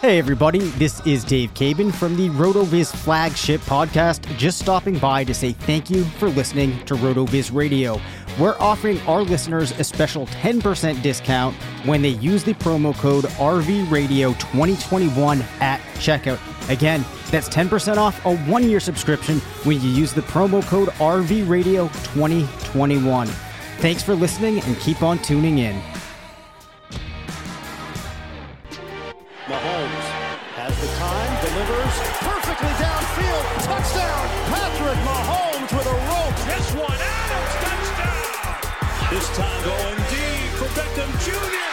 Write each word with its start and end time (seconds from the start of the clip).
Hey 0.00 0.18
everybody, 0.18 0.60
this 0.60 1.04
is 1.06 1.24
Dave 1.24 1.52
Cabin 1.52 1.92
from 1.92 2.16
the 2.16 2.30
RotoViz 2.30 2.96
flagship 2.96 3.60
podcast, 3.60 4.24
just 4.38 4.58
stopping 4.58 4.98
by 4.98 5.24
to 5.24 5.34
say 5.34 5.52
thank 5.52 5.90
you 5.90 6.04
for 6.04 6.30
listening 6.30 6.82
to 6.86 6.94
RotoViz 6.94 7.54
Radio. 7.54 8.00
We're 8.38 8.56
offering 8.58 8.98
our 9.00 9.20
listeners 9.20 9.78
a 9.78 9.84
special 9.84 10.24
10% 10.28 11.02
discount 11.02 11.54
when 11.84 12.00
they 12.00 12.08
use 12.08 12.44
the 12.44 12.54
promo 12.54 12.96
code 12.96 13.24
RVRadio2021 13.24 15.42
at 15.60 15.80
checkout. 15.96 16.40
Again, 16.70 17.04
that's 17.30 17.50
10% 17.50 17.98
off 17.98 18.24
a 18.24 18.38
one 18.46 18.70
year 18.70 18.80
subscription 18.80 19.40
when 19.64 19.82
you 19.82 19.90
use 19.90 20.14
the 20.14 20.22
promo 20.22 20.62
code 20.62 20.88
RVRadio2021. 20.88 23.26
Thanks 23.80 24.02
for 24.02 24.14
listening 24.14 24.60
and 24.60 24.78
keep 24.78 25.02
on 25.02 25.18
tuning 25.18 25.58
in. 25.58 25.78
Patrick 34.90 35.06
Mahomes 35.06 35.72
with 35.72 35.86
a 35.86 35.98
rope. 36.10 36.36
This 36.46 36.72
one, 36.74 36.98
Adams, 36.98 37.54
touchdown. 37.62 39.10
This 39.10 39.28
time 39.36 39.64
going 39.64 39.96
deep 40.10 40.50
for 40.58 40.66
Beckham 40.74 41.10
Jr. 41.24 41.69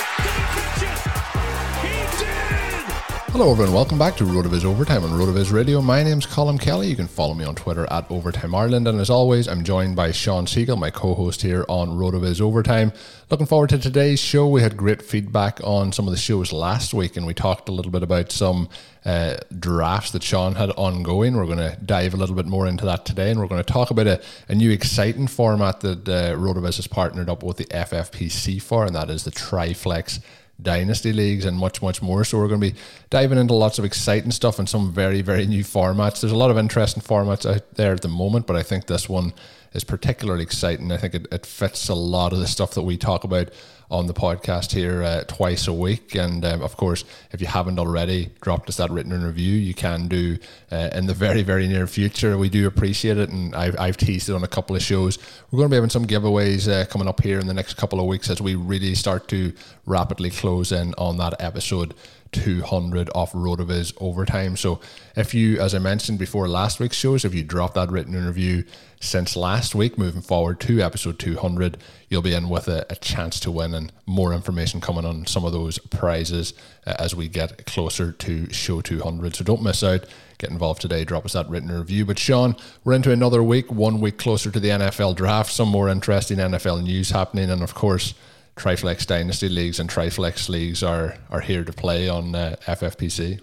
Hello, 3.38 3.52
everyone. 3.52 3.76
Welcome 3.76 4.00
back 4.00 4.18
to 4.18 4.24
RotoViz 4.24 4.66
Overtime 4.66 5.04
on 5.04 5.12
RotoViz 5.12 5.54
Radio. 5.54 5.80
My 5.80 6.02
name's 6.02 6.26
Colin 6.26 6.58
Kelly. 6.58 6.88
You 6.88 6.96
can 6.96 7.06
follow 7.06 7.36
me 7.36 7.46
on 7.46 7.54
Twitter 7.54 7.86
at 7.92 8.10
Overtime 8.10 8.56
Ireland. 8.56 8.88
And 8.88 9.00
as 9.00 9.12
always, 9.12 9.48
I'm 9.48 9.64
joined 9.64 9.96
by 9.96 10.12
Sean 10.12 10.48
Siegel, 10.48 10.76
my 10.76 10.90
co 10.90 11.14
host 11.14 11.44
here 11.44 11.64
on 11.70 11.90
RotoViz 11.90 12.42
Overtime. 12.42 12.92
Looking 13.30 13.46
forward 13.46 13.70
to 13.70 13.78
today's 13.78 14.20
show. 14.20 14.48
We 14.48 14.64
had 14.64 14.76
great 14.76 15.04
feedback 15.04 15.60
on 15.64 15.92
some 15.92 16.08
of 16.08 16.12
the 16.14 16.18
shows 16.18 16.52
last 16.52 16.96
week, 16.96 17.16
and 17.16 17.28
we 17.28 17.36
talked 17.36 17.70
a 17.70 17.72
little 17.72 17.92
bit 17.92 18.02
about 18.02 18.32
some 18.32 18.70
uh, 19.06 19.38
drafts 19.60 20.10
that 20.14 20.24
Sean 20.24 20.56
had 20.56 20.72
ongoing. 20.72 21.38
We're 21.38 21.46
going 21.46 21.60
to 21.60 21.78
dive 21.86 22.16
a 22.16 22.18
little 22.18 22.36
bit 22.36 22.48
more 22.48 22.66
into 22.66 22.86
that 22.86 23.06
today, 23.06 23.30
and 23.30 23.40
we're 23.40 23.46
going 23.46 23.64
to 23.64 23.72
talk 23.72 23.92
about 23.92 24.08
a, 24.08 24.20
a 24.50 24.56
new 24.56 24.72
exciting 24.72 25.28
format 25.28 25.82
that 25.82 26.10
uh, 26.10 26.34
RotoViz 26.34 26.78
has 26.78 26.88
partnered 26.88 27.30
up 27.30 27.44
with 27.44 27.58
the 27.58 27.66
FFPC 27.66 28.60
for, 28.60 28.84
and 28.84 28.96
that 28.96 29.12
is 29.12 29.26
the 29.26 29.32
Triflex 29.32 30.22
dynasty 30.62 31.14
leagues 31.14 31.46
and 31.46 31.58
much 31.58 31.82
much 31.82 32.02
more. 32.02 32.24
So 32.24 32.38
we're 32.38 32.48
going 32.48 32.62
to 32.62 32.72
be 32.72 32.80
diving 33.10 33.38
into 33.38 33.54
lots 33.54 33.78
of 33.80 33.86
exciting 33.86 34.32
stuff 34.32 34.60
and 34.60 34.68
some 34.68 34.92
very 34.92 35.22
very 35.22 35.46
new 35.46 35.64
formats. 35.64 36.22
There's 36.22 36.34
a 36.34 36.38
lot 36.38 36.52
of 36.52 36.58
interesting 36.58 37.04
formats 37.04 37.50
out 37.50 37.76
there 37.76 37.94
at 37.94 38.02
the 38.02 38.08
moment 38.08 38.48
but 38.48 38.56
i 38.56 38.64
think 38.64 38.88
this 38.88 39.08
one 39.08 39.34
is 39.74 39.84
particularly 39.84 40.44
exciting. 40.44 40.92
I 40.92 40.98
think 40.98 41.14
it, 41.14 41.28
it 41.32 41.46
fits 41.46 41.90
a 41.90 41.94
lot 41.94 42.34
of 42.34 42.40
the 42.40 42.48
stuff 42.48 42.74
that 42.74 42.82
we 42.82 42.98
talk 42.98 43.24
about 43.24 43.52
on 43.90 44.08
the 44.08 44.14
podcast 44.14 44.74
here 44.74 45.02
uh, 45.02 45.24
twice 45.28 45.68
a 45.68 45.74
week. 45.74 46.16
And 46.16 46.44
um, 46.44 46.62
of 46.62 46.76
course, 46.76 47.06
if 47.32 47.40
you 47.40 47.48
haven't 47.48 47.80
already 47.80 48.30
dropped 48.42 48.68
us 48.70 48.78
that 48.78 48.90
written 48.92 49.24
review, 49.24 49.54
you 49.54 49.74
can 49.74 50.08
do 50.08 50.38
uh, 50.72 50.90
in 50.94 51.06
the 51.06 51.14
very, 51.14 51.42
very 51.42 51.68
near 51.68 51.88
future. 51.88 52.38
We 52.38 52.50
do 52.50 52.68
appreciate 52.68 53.18
it. 53.18 53.30
And 53.30 53.56
I've, 53.56 53.80
I've 53.80 53.98
teased 53.98 54.30
it 54.30 54.34
on 54.34 54.44
a 54.44 54.48
couple 54.48 54.76
of 54.76 54.82
shows. 54.82 55.18
We're 55.52 55.58
going 55.58 55.70
to 55.70 55.74
be 55.74 55.78
having 55.78 55.90
some 55.90 56.06
giveaways 56.06 56.70
uh, 56.70 56.86
coming 56.88 57.08
up 57.08 57.22
here 57.22 57.40
in 57.40 57.48
the 57.48 57.54
next 57.54 57.76
couple 57.76 58.00
of 58.00 58.06
weeks 58.06 58.30
as 58.30 58.42
we 58.42 58.56
really 58.56 58.94
start 58.96 59.28
to 59.30 59.54
rapidly 59.86 60.32
close 60.32 60.72
in 60.72 60.94
on 60.98 61.18
that 61.18 61.36
episode 61.40 61.94
200 62.32 63.10
off 63.16 63.34
RotoViz 63.34 63.94
overtime. 64.00 64.56
So 64.58 64.80
if 65.16 65.34
you, 65.34 65.60
as 65.60 65.74
I 65.74 65.80
mentioned 65.80 66.20
before 66.20 66.48
last 66.48 66.80
week's 66.80 66.98
shows, 66.98 67.26
if 67.26 67.34
you 67.34 67.44
drop 67.44 67.74
that 67.76 67.90
written 67.90 68.26
review 68.26 68.64
since 69.00 69.36
last 69.36 69.76
week, 69.76 69.98
moving 69.98 70.22
forward 70.22 70.60
to 70.62 70.82
episode 70.82 71.20
200, 71.20 71.78
you'll 72.10 72.22
be 72.22 72.34
in 72.34 72.50
with 72.50 72.68
a, 72.68 72.86
a 72.90 72.96
chance 72.96 73.40
to 73.42 73.52
win 73.52 73.74
and 73.74 73.92
more 74.06 74.34
information 74.34 74.82
coming 74.82 75.06
on 75.06 75.26
some 75.26 75.46
of 75.46 75.52
those 75.52 75.78
prizes 75.78 76.54
uh, 76.86 76.96
as 76.98 77.16
we 77.16 77.28
get 77.28 77.66
closer 77.66 78.12
to 78.12 78.52
show 78.52 78.82
200. 78.82 79.36
So 79.36 79.44
don't 79.44 79.62
miss 79.62 79.84
out. 79.84 80.06
Get 80.38 80.50
involved 80.50 80.82
today. 80.82 81.04
Drop 81.04 81.26
us 81.26 81.34
that 81.34 81.50
written 81.50 81.72
review. 81.72 82.06
But 82.06 82.20
Sean, 82.20 82.56
we're 82.84 82.94
into 82.94 83.12
another 83.12 83.44
week, 83.44 83.72
one 83.72 84.00
week 84.00 84.18
closer 84.18 84.52
to 84.52 84.60
the 84.60 84.70
NFL 84.70 85.16
draft. 85.16 85.52
Some 85.52 85.70
more 85.70 85.90
interesting 85.90 86.38
NFL 86.38 86.84
news 86.84 87.10
happening, 87.10 87.50
and 87.50 87.64
of 87.64 87.74
course, 87.74 88.14
Triflex 88.58 89.06
Dynasty 89.06 89.50
leagues 89.50 89.80
and 89.80 89.90
Triflex 89.90 90.50
leagues 90.50 90.84
are 90.84 91.16
are 91.30 91.42
here 91.42 91.64
to 91.64 91.72
play 91.72 92.10
on 92.10 92.36
uh, 92.36 92.56
FFPC. 92.66 93.40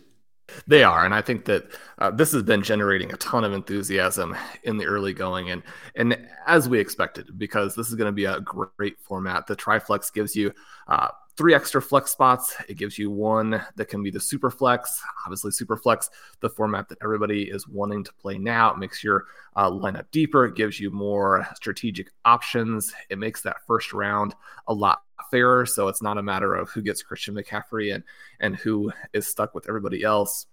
They 0.67 0.85
are, 0.85 1.05
and 1.05 1.15
I 1.15 1.23
think 1.23 1.47
that 1.47 1.65
uh, 1.99 2.11
this 2.11 2.33
has 2.33 2.43
been 2.43 2.63
generating 2.63 3.13
a 3.13 3.17
ton 3.17 3.45
of 3.45 3.53
enthusiasm 3.53 4.37
in 4.63 4.77
the 4.77 4.85
early 4.85 5.15
going, 5.15 5.51
and 5.51 5.63
and 5.95 6.19
as 6.47 6.69
we 6.69 6.79
expected, 6.79 7.39
because 7.39 7.75
this 7.75 7.89
is 7.89 7.95
going 7.95 8.09
to 8.09 8.13
be 8.13 8.27
a 8.27 8.41
great 8.41 9.01
format. 9.01 9.47
The 9.47 9.57
Triflex 9.57 10.13
gives 10.13 10.37
you 10.37 10.53
uh, 10.87 11.09
three 11.37 11.55
extra 11.55 11.83
flex 11.83 12.10
spots. 12.10 12.55
It 12.69 12.77
gives 12.77 12.99
you 12.99 13.10
one 13.10 13.63
that 13.77 13.87
can 13.87 14.03
be 14.03 14.10
the 14.10 14.21
super 14.21 14.51
flex. 14.51 15.03
Obviously, 15.25 15.51
super 15.51 15.77
flex, 15.77 16.10
the 16.41 16.51
format 16.51 16.89
that 16.89 16.99
everybody 17.03 17.45
is 17.45 17.67
wanting 17.67 18.05
to 18.05 18.13
play 18.15 18.39
now. 18.39 18.72
It 18.72 18.78
makes 18.78 19.03
your 19.03 19.25
uh, 19.57 19.71
lineup 19.71 20.07
deeper. 20.10 20.45
It 20.45 20.57
gives 20.57 20.78
you 20.78 20.91
more 20.91 21.47
strategic 21.55 22.10
options. 22.25 22.93
It 23.10 23.19
makes 23.19 23.43
that 23.43 23.67
first 23.67 23.93
round 23.93 24.34
a 24.69 24.75
lot 24.75 25.03
fairer. 25.30 25.66
So 25.66 25.88
it's 25.88 26.03
not 26.03 26.18
a 26.18 26.22
matter 26.22 26.54
of 26.54 26.71
who 26.71 26.82
gets 26.82 27.03
Christian 27.03 27.34
McCaffrey 27.34 27.94
and 27.94 28.04
and 28.41 28.56
who 28.56 28.92
is 29.12 29.26
stuck 29.26 29.54
with 29.54 29.68
everybody 29.68 30.03
else. 30.03 30.47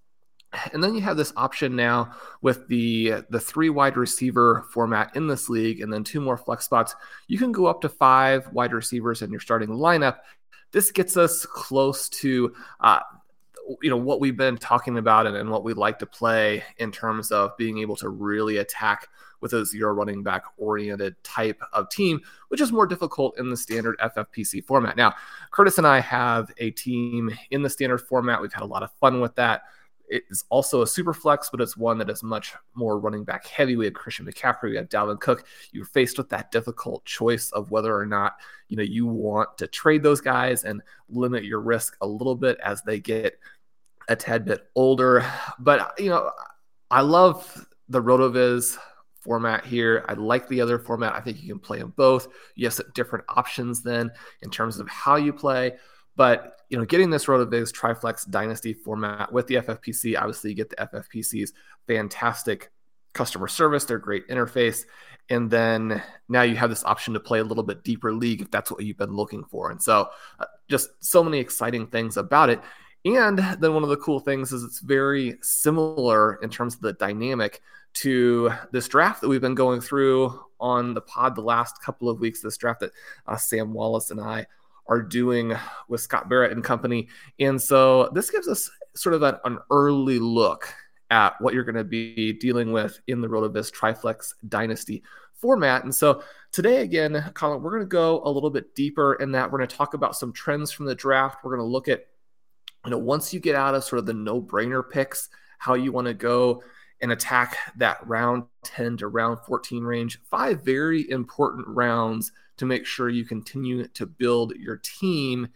And 0.74 0.84
then 0.84 0.94
you 0.96 1.02
have 1.02 1.16
this 1.16 1.32
option 1.38 1.76
now 1.76 2.14
with 2.42 2.68
the 2.68 3.24
the 3.30 3.40
three 3.40 3.70
wide 3.70 3.96
receiver 3.98 4.66
format 4.72 5.16
in 5.16 5.28
this 5.28 5.48
league, 5.50 5.82
and 5.82 5.92
then 5.92 6.04
two 6.04 6.20
more 6.20 6.38
flex 6.38 6.66
spots. 6.66 6.96
You 7.28 7.38
can 7.38 7.52
go 7.52 7.68
up 7.68 7.82
to 7.82 7.90
five 7.90 8.48
wide 8.52 8.74
receivers 8.74 9.22
in 9.22 9.32
your 9.32 9.40
starting 9.40 9.70
lineup. 9.70 10.18
This 10.72 10.92
gets 10.92 11.16
us 11.18 11.46
close 11.46 12.10
to 12.10 12.54
uh, 12.82 13.00
you 13.82 13.90
know 13.90 13.98
what 13.98 14.20
we've 14.20 14.38
been 14.38 14.58
talking 14.58 14.98
about 14.98 15.28
and, 15.28 15.36
and 15.36 15.50
what 15.50 15.64
we 15.64 15.74
like 15.74 16.00
to 16.00 16.06
play 16.06 16.64
in 16.78 16.92
terms 16.92 17.32
of 17.32 17.56
being 17.58 17.78
able 17.80 17.96
to 17.98 18.10
really 18.10 18.58
attack 18.58 19.08
with 19.42 19.54
a 19.54 19.66
zero 19.66 19.94
running 19.94 20.24
back 20.24 20.44
oriented 20.58 21.22
type 21.24 21.62
of 21.74 21.90
team, 21.90 22.22
which 22.48 22.62
is 22.62 22.72
more 22.72 22.88
difficult 22.88 23.38
in 23.38 23.50
the 23.50 23.58
standard 23.58 23.98
FFPC 24.00 24.64
format. 24.64 24.96
Now, 24.96 25.14
Curtis 25.52 25.78
and 25.78 25.88
I 25.88 26.00
have 26.00 26.52
a 26.58 26.72
team 26.72 27.32
in 27.50 27.62
the 27.62 27.70
standard 27.70 28.00
format. 28.00 28.42
We've 28.42 28.54
had 28.54 28.64
a 28.64 28.68
lot 28.68 28.84
of 28.84 28.92
fun 28.94 29.20
with 29.20 29.36
that. 29.36 29.64
It 30.08 30.26
is 30.30 30.44
also 30.50 30.82
a 30.82 30.88
super 30.88 31.14
flex, 31.14 31.50
but 31.50 31.62
it's 31.62 31.78
one 31.78 31.98
that 32.00 32.10
is 32.10 32.22
much 32.22 32.54
more 32.76 33.00
running 33.00 33.24
back 33.24 33.48
heavy. 33.48 33.78
We 33.78 33.86
have 33.86 33.94
Christian 33.94 34.26
McCaffrey, 34.26 34.72
we 34.72 34.76
have 34.76 34.90
Dalvin 34.90 35.22
Cook. 35.22 35.46
You're 35.72 35.86
faced 35.86 36.18
with 36.18 36.28
that 36.30 36.52
difficult 36.52 37.06
choice 37.06 37.50
of 37.52 37.72
whether 37.72 37.98
or 37.98 38.06
not 38.06 38.34
you 38.68 38.76
know 38.76 38.84
you 38.84 39.06
want 39.06 39.58
to 39.58 39.68
trade 39.68 40.04
those 40.04 40.20
guys 40.20 40.66
and 40.66 40.82
limit 41.10 41.46
your 41.46 41.62
risk 41.62 41.96
a 42.02 42.08
little 42.08 42.36
bit 42.36 42.60
as 42.62 42.82
they 42.82 43.00
get 43.00 43.40
a 44.10 44.16
tad 44.18 44.44
bit 44.44 44.68
older. 44.76 45.26
But 45.60 45.98
you 45.98 46.10
know, 46.10 46.30
I 46.90 47.02
love 47.02 47.66
the 47.88 48.02
RotoViz 48.02 48.78
format 49.22 49.66
here. 49.66 50.04
I 50.08 50.14
like 50.14 50.48
the 50.48 50.62
other 50.62 50.80
format. 50.80 51.14
I 51.14 51.22
think 51.22 51.42
you 51.42 51.50
can 51.50 51.60
play 51.60 51.80
them 51.80 51.94
both. 51.96 52.28
Have 52.62 52.94
different 52.94 53.26
options 53.30 53.82
then 53.82 54.12
in 54.42 54.50
terms 54.50 54.80
of 54.80 54.88
how 54.88 55.16
you 55.16 55.32
play. 55.32 55.74
But 56.16 56.58
you 56.70 56.78
know, 56.78 56.86
getting 56.86 57.10
this 57.10 57.26
RotoViz 57.26 57.72
Triflex 57.74 58.30
Dynasty 58.30 58.74
format 58.74 59.32
with 59.32 59.48
the 59.48 59.56
FFPC, 59.56 60.18
obviously 60.18 60.52
you 60.52 60.56
get 60.56 60.70
the 60.70 60.76
FFPC's 60.78 61.54
fantastic 61.88 62.72
customer 63.14 63.48
service, 63.48 63.86
their 63.86 64.00
great 64.00 64.28
interface, 64.30 64.86
and 65.30 65.50
then 65.50 66.02
now 66.30 66.42
you 66.42 66.56
have 66.56 66.70
this 66.70 66.84
option 66.84 67.14
to 67.14 67.20
play 67.20 67.40
a 67.40 67.44
little 67.44 67.64
bit 67.64 67.84
deeper 67.84 68.14
league 68.14 68.42
if 68.42 68.52
that's 68.52 68.72
what 68.72 68.84
you've 68.84 68.98
been 68.98 69.14
looking 69.14 69.44
for. 69.44 69.72
And 69.72 69.82
so, 69.82 70.10
uh, 70.40 70.46
just 70.70 70.90
so 71.00 71.24
many 71.24 71.40
exciting 71.40 71.88
things 71.88 72.18
about 72.18 72.50
it. 72.50 72.62
And 73.04 73.40
then 73.60 73.74
one 73.74 73.84
of 73.84 73.90
the 73.90 73.98
cool 73.98 74.20
things 74.20 74.54
is 74.54 74.64
it's 74.64 74.80
very 74.80 75.38
similar 75.42 76.36
in 76.36 76.50
terms 76.50 76.76
of 76.76 76.82
the 76.82 76.94
dynamic 76.94 77.62
to 77.94 78.52
this 78.72 78.88
draft 78.88 79.22
that 79.22 79.30
we've 79.30 79.42
been 79.42 79.56
going 79.56 79.82
through 79.82 80.40
on 80.60 80.94
the 80.94 81.02
pod 81.02 81.36
the 81.36 81.42
last 81.42 81.82
couple 81.82 82.10
of 82.10 82.20
weeks. 82.20 82.42
This 82.42 82.58
draft 82.58 82.82
that 82.82 82.92
uh, 83.28 83.38
Sam 83.38 83.74
Wallace 83.74 84.12
and 84.12 84.20
I 84.20 84.46
are 84.88 85.02
doing 85.02 85.54
with 85.88 86.02
Scott 86.02 86.30
Barrett 86.30 86.52
and 86.52 86.64
company. 86.64 87.08
And 87.40 87.62
so 87.62 88.10
this 88.14 88.30
gives 88.30 88.48
us 88.48 88.70
sort 88.96 89.16
of 89.16 89.24
an, 89.24 89.36
an 89.46 89.60
early 89.70 90.20
look 90.20 90.74
at 91.10 91.40
what 91.42 91.54
you're 91.54 91.64
going 91.64 91.76
to 91.76 91.84
be 91.84 92.34
dealing 92.34 92.72
with 92.72 93.00
in 93.08 93.22
the 93.22 93.28
RotoViz 93.28 93.72
Triflex 93.72 94.34
Dynasty 94.48 95.04
format. 95.34 95.84
And 95.84 95.94
so 95.94 96.24
today, 96.52 96.82
again, 96.82 97.32
Colin, 97.34 97.62
we're 97.62 97.72
going 97.72 97.84
to 97.84 97.88
go 97.88 98.22
a 98.24 98.30
little 98.30 98.50
bit 98.50 98.76
deeper 98.76 99.16
in 99.16 99.32
that. 99.34 99.52
We're 99.52 99.58
going 99.58 99.70
to 99.70 99.76
talk 99.76 99.94
about 99.94 100.16
some 100.16 100.32
trends 100.32 100.72
from 100.72 100.86
the 100.86 100.96
draft. 100.96 101.44
We're 101.44 101.56
going 101.56 101.68
to 101.68 101.72
look 101.72 101.88
at, 101.88 102.06
you 102.86 102.92
know, 102.92 102.98
once 102.98 103.34
you 103.34 103.40
get 103.40 103.56
out 103.56 103.76
of 103.76 103.84
sort 103.84 104.00
of 104.00 104.06
the 104.06 104.14
no 104.14 104.42
brainer 104.42 104.88
picks, 104.88 105.30
how 105.58 105.74
you 105.74 105.92
want 105.92 106.08
to 106.08 106.14
go 106.14 106.64
and 107.02 107.12
attack 107.12 107.58
that 107.78 108.06
round 108.08 108.44
10 108.64 108.98
to 108.98 109.08
round 109.08 109.40
14 109.46 109.84
range. 109.84 110.20
Five 110.30 110.64
very 110.64 111.10
important 111.10 111.68
rounds 111.68 112.32
to 112.58 112.66
make 112.66 112.86
sure 112.86 113.10
you 113.10 113.26
continue 113.26 113.88
to 113.88 114.06
build 114.06 114.54
your 114.56 114.78
team. 114.78 115.48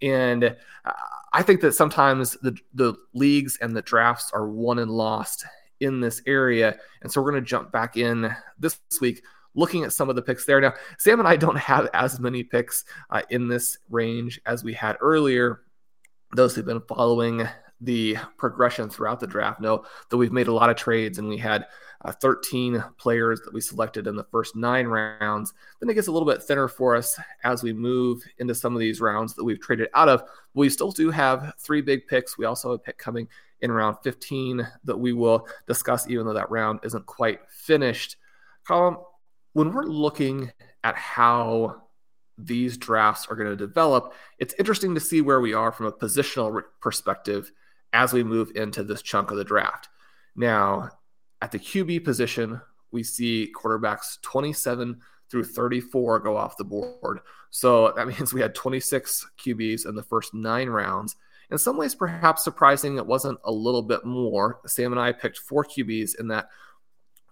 And 0.00 0.44
uh, 0.44 0.92
I 1.32 1.42
think 1.42 1.60
that 1.62 1.74
sometimes 1.74 2.36
the, 2.42 2.56
the 2.74 2.94
leagues 3.14 3.58
and 3.60 3.76
the 3.76 3.82
drafts 3.82 4.30
are 4.32 4.48
won 4.48 4.78
and 4.78 4.90
lost 4.90 5.44
in 5.80 6.00
this 6.00 6.22
area. 6.26 6.78
And 7.02 7.10
so 7.10 7.20
we're 7.20 7.32
going 7.32 7.42
to 7.42 7.48
jump 7.48 7.72
back 7.72 7.96
in 7.96 8.34
this 8.58 8.78
week 9.00 9.22
looking 9.54 9.84
at 9.84 9.92
some 9.92 10.08
of 10.08 10.16
the 10.16 10.22
picks 10.22 10.44
there. 10.44 10.60
Now, 10.60 10.74
Sam 10.98 11.18
and 11.18 11.28
I 11.28 11.36
don't 11.36 11.58
have 11.58 11.88
as 11.92 12.20
many 12.20 12.42
picks 12.42 12.84
uh, 13.10 13.22
in 13.30 13.48
this 13.48 13.78
range 13.90 14.40
as 14.46 14.64
we 14.64 14.72
had 14.72 14.96
earlier. 15.00 15.62
Those 16.34 16.54
who've 16.54 16.64
been 16.64 16.82
following 16.88 17.46
the 17.82 18.16
progression 18.36 18.88
throughout 18.88 19.20
the 19.20 19.26
draft 19.26 19.60
know 19.60 19.84
that 20.08 20.16
we've 20.16 20.32
made 20.32 20.46
a 20.46 20.52
lot 20.52 20.70
of 20.70 20.76
trades 20.76 21.18
and 21.18 21.28
we 21.28 21.36
had 21.36 21.66
uh, 22.04 22.12
13 22.12 22.82
players 22.96 23.40
that 23.40 23.52
we 23.52 23.60
selected 23.60 24.06
in 24.06 24.16
the 24.16 24.24
first 24.24 24.56
nine 24.56 24.86
rounds. 24.86 25.52
Then 25.80 25.90
it 25.90 25.94
gets 25.94 26.08
a 26.08 26.12
little 26.12 26.26
bit 26.26 26.42
thinner 26.42 26.68
for 26.68 26.96
us 26.96 27.18
as 27.44 27.62
we 27.62 27.72
move 27.72 28.22
into 28.38 28.54
some 28.54 28.74
of 28.74 28.80
these 28.80 29.00
rounds 29.00 29.34
that 29.34 29.44
we've 29.44 29.60
traded 29.60 29.88
out 29.94 30.08
of. 30.08 30.22
We 30.54 30.68
still 30.68 30.92
do 30.92 31.10
have 31.10 31.54
three 31.58 31.80
big 31.80 32.06
picks. 32.06 32.38
We 32.38 32.44
also 32.44 32.70
have 32.70 32.80
a 32.80 32.82
pick 32.82 32.98
coming 32.98 33.28
in 33.60 33.70
round 33.70 33.96
15 34.02 34.66
that 34.84 34.98
we 34.98 35.12
will 35.12 35.46
discuss, 35.66 36.08
even 36.08 36.26
though 36.26 36.34
that 36.34 36.50
round 36.50 36.80
isn't 36.82 37.06
quite 37.06 37.40
finished. 37.48 38.16
Colin, 38.66 38.96
when 39.52 39.72
we're 39.72 39.84
looking 39.84 40.50
at 40.84 40.96
how 40.96 41.82
these 42.38 42.76
drafts 42.76 43.26
are 43.28 43.36
going 43.36 43.50
to 43.50 43.56
develop, 43.56 44.14
it's 44.38 44.54
interesting 44.58 44.94
to 44.94 45.00
see 45.00 45.20
where 45.20 45.40
we 45.40 45.54
are 45.54 45.70
from 45.70 45.86
a 45.86 45.92
positional 45.92 46.62
perspective 46.80 47.52
as 47.92 48.12
we 48.12 48.22
move 48.22 48.52
into 48.54 48.82
this 48.82 49.02
chunk 49.02 49.30
of 49.30 49.36
the 49.36 49.44
draft. 49.44 49.88
Now, 50.34 50.90
at 51.40 51.52
the 51.52 51.58
QB 51.58 52.04
position, 52.04 52.60
we 52.90 53.02
see 53.02 53.52
quarterbacks 53.54 54.20
27 54.22 55.00
through 55.30 55.44
34 55.44 56.20
go 56.20 56.36
off 56.36 56.56
the 56.56 56.64
board. 56.64 57.20
So 57.50 57.92
that 57.96 58.06
means 58.08 58.32
we 58.32 58.40
had 58.40 58.54
26 58.54 59.26
QBs 59.38 59.86
in 59.86 59.94
the 59.94 60.02
first 60.02 60.34
nine 60.34 60.68
rounds. 60.68 61.16
In 61.50 61.58
some 61.58 61.76
ways, 61.76 61.94
perhaps 61.94 62.44
surprising, 62.44 62.96
it 62.96 63.06
wasn't 63.06 63.38
a 63.44 63.52
little 63.52 63.82
bit 63.82 64.04
more. 64.04 64.60
Sam 64.66 64.92
and 64.92 65.00
I 65.00 65.12
picked 65.12 65.38
four 65.38 65.64
QBs 65.64 66.18
in 66.18 66.28
that 66.28 66.48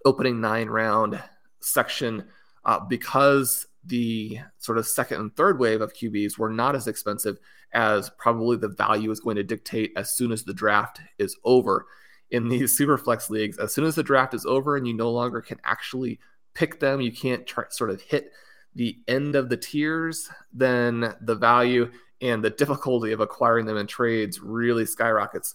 opening 0.05 0.41
nine 0.41 0.69
round 0.69 1.23
section 1.61 2.25
uh, 2.65 2.81
because 2.81 3.67
the 3.85 4.39
sort 4.59 4.79
of 4.79 4.87
second 4.87 5.21
and 5.21 5.37
third 5.37 5.59
wave 5.59 5.81
of 5.81 5.95
QBs 5.95 6.39
were 6.39 6.51
not 6.51 6.77
as 6.77 6.87
expensive 6.87 7.39
as 7.73 8.11
probably 8.19 8.57
the 8.57 8.69
value 8.69 9.11
is 9.11 9.21
going 9.21 9.37
to 9.37 9.43
dictate 9.43 9.93
as 9.97 10.15
soon 10.15 10.33
as 10.33 10.45
the 10.45 10.55
draft 10.55 11.01
is 11.19 11.37
over. 11.45 11.87
In 12.31 12.49
these 12.49 12.77
super 12.77 12.99
flex 12.99 13.31
leagues, 13.31 13.59
as 13.59 13.73
soon 13.73 13.85
as 13.85 13.95
the 13.95 14.03
draft 14.03 14.35
is 14.35 14.47
over 14.47 14.77
and 14.77 14.87
you 14.87 14.95
no 14.95 15.11
longer 15.11 15.41
can 15.41 15.59
actually 15.65 16.19
pick 16.55 16.81
them, 16.81 17.01
you 17.01 17.13
can't 17.13 17.47
try, 17.47 17.65
sort 17.71 17.91
of 17.91 18.03
hit 18.03 18.33
the 18.75 18.99
end 19.09 19.35
of 19.35 19.49
the 19.49 19.57
tiers, 19.57 20.29
then 20.53 21.15
the 21.21 21.35
value 21.35 21.91
and 22.21 22.45
the 22.45 22.51
difficulty 22.51 23.13
of 23.13 23.21
acquiring 23.21 23.67
them 23.67 23.77
in 23.77 23.87
trades 23.87 24.41
really 24.41 24.85
skyrockets. 24.85 25.55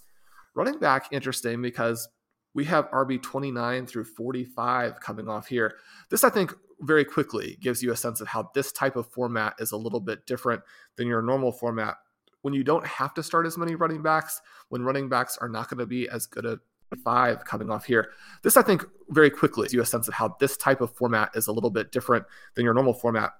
Running 0.55 0.79
back, 0.79 1.07
interesting 1.11 1.61
because 1.61 2.07
we 2.53 2.65
have 2.65 2.89
RB 2.89 3.21
29 3.21 3.85
through 3.85 4.05
45 4.05 4.99
coming 5.01 5.27
off 5.27 5.47
here. 5.47 5.75
This, 6.09 6.23
I 6.23 6.29
think, 6.29 6.53
very 6.81 7.05
quickly 7.05 7.57
gives 7.61 7.81
you 7.81 7.91
a 7.91 7.95
sense 7.95 8.21
of 8.21 8.27
how 8.27 8.49
this 8.53 8.71
type 8.71 8.95
of 8.95 9.07
format 9.07 9.55
is 9.59 9.71
a 9.71 9.77
little 9.77 9.99
bit 9.99 10.25
different 10.25 10.61
than 10.97 11.07
your 11.07 11.21
normal 11.21 11.51
format 11.51 11.95
when 12.41 12.53
you 12.53 12.63
don't 12.63 12.85
have 12.85 13.11
to 13.11 13.23
start 13.23 13.47
as 13.47 13.57
many 13.57 13.73
running 13.73 14.03
backs, 14.03 14.39
when 14.69 14.83
running 14.83 15.09
backs 15.09 15.35
are 15.41 15.49
not 15.49 15.67
going 15.67 15.79
to 15.79 15.85
be 15.87 16.07
as 16.07 16.27
good 16.27 16.45
a 16.45 16.59
five 17.03 17.43
coming 17.43 17.71
off 17.71 17.85
here. 17.85 18.11
This, 18.43 18.55
I 18.55 18.61
think, 18.61 18.85
very 19.09 19.31
quickly 19.31 19.63
gives 19.63 19.73
you 19.73 19.81
a 19.81 19.85
sense 19.85 20.07
of 20.07 20.13
how 20.13 20.35
this 20.39 20.55
type 20.55 20.79
of 20.79 20.95
format 20.95 21.31
is 21.33 21.47
a 21.47 21.51
little 21.51 21.71
bit 21.71 21.91
different 21.91 22.23
than 22.53 22.63
your 22.63 22.75
normal 22.75 22.93
format. 22.93 23.31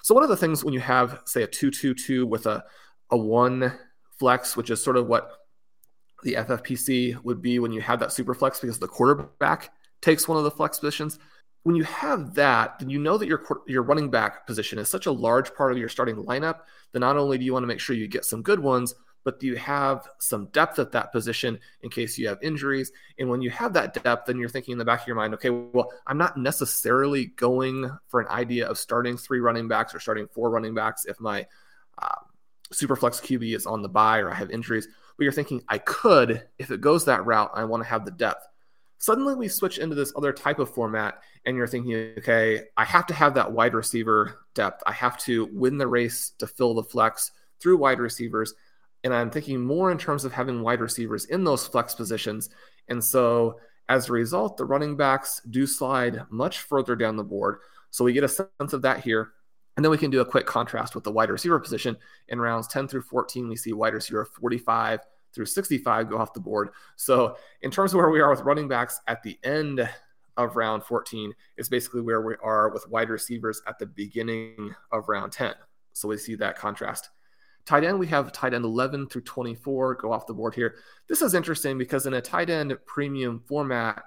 So, 0.00 0.14
one 0.14 0.24
of 0.24 0.30
the 0.30 0.36
things 0.36 0.64
when 0.64 0.72
you 0.72 0.80
have, 0.80 1.20
say, 1.26 1.42
a 1.42 1.46
2 1.46 1.70
2 1.70 1.92
2 1.92 2.26
with 2.26 2.46
a, 2.46 2.64
a 3.10 3.18
one 3.18 3.78
flex, 4.18 4.56
which 4.56 4.70
is 4.70 4.82
sort 4.82 4.96
of 4.96 5.06
what 5.08 5.30
the 6.22 6.32
FFPC 6.32 7.22
would 7.22 7.42
be 7.42 7.58
when 7.58 7.70
you 7.70 7.82
have 7.82 8.00
that 8.00 8.12
super 8.12 8.32
flex 8.32 8.60
because 8.60 8.78
the 8.78 8.88
quarterback 8.88 9.72
takes 10.00 10.26
one 10.26 10.38
of 10.38 10.44
the 10.44 10.50
flex 10.50 10.78
positions 10.78 11.18
when 11.64 11.74
you 11.74 11.82
have 11.84 12.34
that, 12.34 12.78
then 12.78 12.90
you 12.90 12.98
know 12.98 13.18
that 13.18 13.26
your 13.26 13.42
your 13.66 13.82
running 13.82 14.10
back 14.10 14.46
position 14.46 14.78
is 14.78 14.88
such 14.88 15.06
a 15.06 15.12
large 15.12 15.54
part 15.54 15.72
of 15.72 15.78
your 15.78 15.88
starting 15.88 16.16
lineup 16.16 16.60
that 16.92 17.00
not 17.00 17.16
only 17.16 17.38
do 17.38 17.44
you 17.44 17.52
want 17.52 17.62
to 17.62 17.68
make 17.68 17.80
sure 17.80 17.96
you 17.96 18.06
get 18.06 18.24
some 18.24 18.42
good 18.42 18.60
ones, 18.60 18.94
but 19.24 19.40
do 19.40 19.46
you 19.46 19.56
have 19.56 20.06
some 20.18 20.46
depth 20.52 20.78
at 20.78 20.92
that 20.92 21.10
position 21.10 21.58
in 21.82 21.88
case 21.88 22.18
you 22.18 22.28
have 22.28 22.38
injuries? 22.42 22.92
And 23.18 23.30
when 23.30 23.40
you 23.40 23.48
have 23.50 23.72
that 23.72 23.94
depth, 24.02 24.26
then 24.26 24.38
you're 24.38 24.50
thinking 24.50 24.72
in 24.72 24.78
the 24.78 24.84
back 24.84 25.00
of 25.00 25.06
your 25.06 25.16
mind, 25.16 25.32
okay, 25.34 25.48
well, 25.48 25.90
I'm 26.06 26.18
not 26.18 26.36
necessarily 26.36 27.26
going 27.26 27.90
for 28.08 28.20
an 28.20 28.28
idea 28.28 28.68
of 28.68 28.78
starting 28.78 29.16
three 29.16 29.40
running 29.40 29.66
backs 29.66 29.94
or 29.94 30.00
starting 30.00 30.28
four 30.28 30.50
running 30.50 30.74
backs 30.74 31.06
if 31.06 31.18
my 31.18 31.46
uh, 31.98 32.16
super 32.72 32.94
flex 32.94 33.20
QB 33.20 33.56
is 33.56 33.66
on 33.66 33.80
the 33.80 33.88
bye 33.88 34.18
or 34.18 34.30
I 34.30 34.34
have 34.34 34.50
injuries. 34.50 34.86
But 35.16 35.24
you're 35.24 35.32
thinking, 35.32 35.62
I 35.68 35.78
could, 35.78 36.46
if 36.58 36.70
it 36.70 36.82
goes 36.82 37.06
that 37.06 37.24
route, 37.24 37.52
I 37.54 37.64
want 37.64 37.82
to 37.82 37.88
have 37.88 38.04
the 38.04 38.10
depth. 38.10 38.46
Suddenly 38.98 39.34
we 39.34 39.48
switch 39.48 39.78
into 39.78 39.94
this 39.94 40.12
other 40.16 40.32
type 40.32 40.58
of 40.58 40.72
format, 40.72 41.20
and 41.44 41.56
you're 41.56 41.66
thinking, 41.66 42.14
okay, 42.18 42.62
I 42.76 42.84
have 42.84 43.06
to 43.08 43.14
have 43.14 43.34
that 43.34 43.52
wide 43.52 43.74
receiver 43.74 44.46
depth. 44.54 44.82
I 44.86 44.92
have 44.92 45.18
to 45.24 45.48
win 45.52 45.78
the 45.78 45.86
race 45.86 46.32
to 46.38 46.46
fill 46.46 46.74
the 46.74 46.82
flex 46.82 47.32
through 47.60 47.78
wide 47.78 47.98
receivers. 47.98 48.54
And 49.02 49.12
I'm 49.12 49.30
thinking 49.30 49.60
more 49.60 49.90
in 49.90 49.98
terms 49.98 50.24
of 50.24 50.32
having 50.32 50.62
wide 50.62 50.80
receivers 50.80 51.26
in 51.26 51.44
those 51.44 51.66
flex 51.66 51.94
positions. 51.94 52.48
And 52.88 53.04
so 53.04 53.58
as 53.88 54.08
a 54.08 54.12
result, 54.12 54.56
the 54.56 54.64
running 54.64 54.96
backs 54.96 55.42
do 55.50 55.66
slide 55.66 56.22
much 56.30 56.60
further 56.60 56.96
down 56.96 57.16
the 57.16 57.24
board. 57.24 57.58
So 57.90 58.04
we 58.04 58.14
get 58.14 58.24
a 58.24 58.28
sense 58.28 58.72
of 58.72 58.82
that 58.82 59.00
here. 59.04 59.32
And 59.76 59.84
then 59.84 59.90
we 59.90 59.98
can 59.98 60.10
do 60.10 60.20
a 60.20 60.24
quick 60.24 60.46
contrast 60.46 60.94
with 60.94 61.04
the 61.04 61.12
wide 61.12 61.30
receiver 61.30 61.58
position. 61.58 61.96
In 62.28 62.40
rounds 62.40 62.68
10 62.68 62.88
through 62.88 63.02
14, 63.02 63.48
we 63.48 63.56
see 63.56 63.72
wide 63.72 63.92
receiver 63.92 64.24
45 64.24 65.00
through 65.34 65.46
65 65.46 66.08
go 66.08 66.18
off 66.18 66.32
the 66.32 66.40
board. 66.40 66.70
So, 66.96 67.36
in 67.62 67.70
terms 67.70 67.92
of 67.92 67.98
where 67.98 68.10
we 68.10 68.20
are 68.20 68.30
with 68.30 68.42
running 68.42 68.68
backs 68.68 69.00
at 69.08 69.22
the 69.22 69.38
end 69.44 69.88
of 70.36 70.56
round 70.56 70.84
14, 70.84 71.32
is 71.56 71.68
basically 71.68 72.00
where 72.00 72.22
we 72.22 72.34
are 72.42 72.70
with 72.70 72.88
wide 72.88 73.10
receivers 73.10 73.62
at 73.66 73.78
the 73.78 73.86
beginning 73.86 74.74
of 74.92 75.08
round 75.08 75.32
10. 75.32 75.54
So, 75.92 76.08
we 76.08 76.16
see 76.16 76.34
that 76.36 76.58
contrast. 76.58 77.10
Tight 77.66 77.84
end, 77.84 77.98
we 77.98 78.06
have 78.08 78.30
tight 78.32 78.52
end 78.52 78.64
11 78.64 79.08
through 79.08 79.22
24 79.22 79.94
go 79.94 80.12
off 80.12 80.26
the 80.26 80.34
board 80.34 80.54
here. 80.54 80.76
This 81.08 81.22
is 81.22 81.34
interesting 81.34 81.78
because 81.78 82.06
in 82.06 82.14
a 82.14 82.20
tight 82.20 82.50
end 82.50 82.76
premium 82.86 83.42
format, 83.46 84.02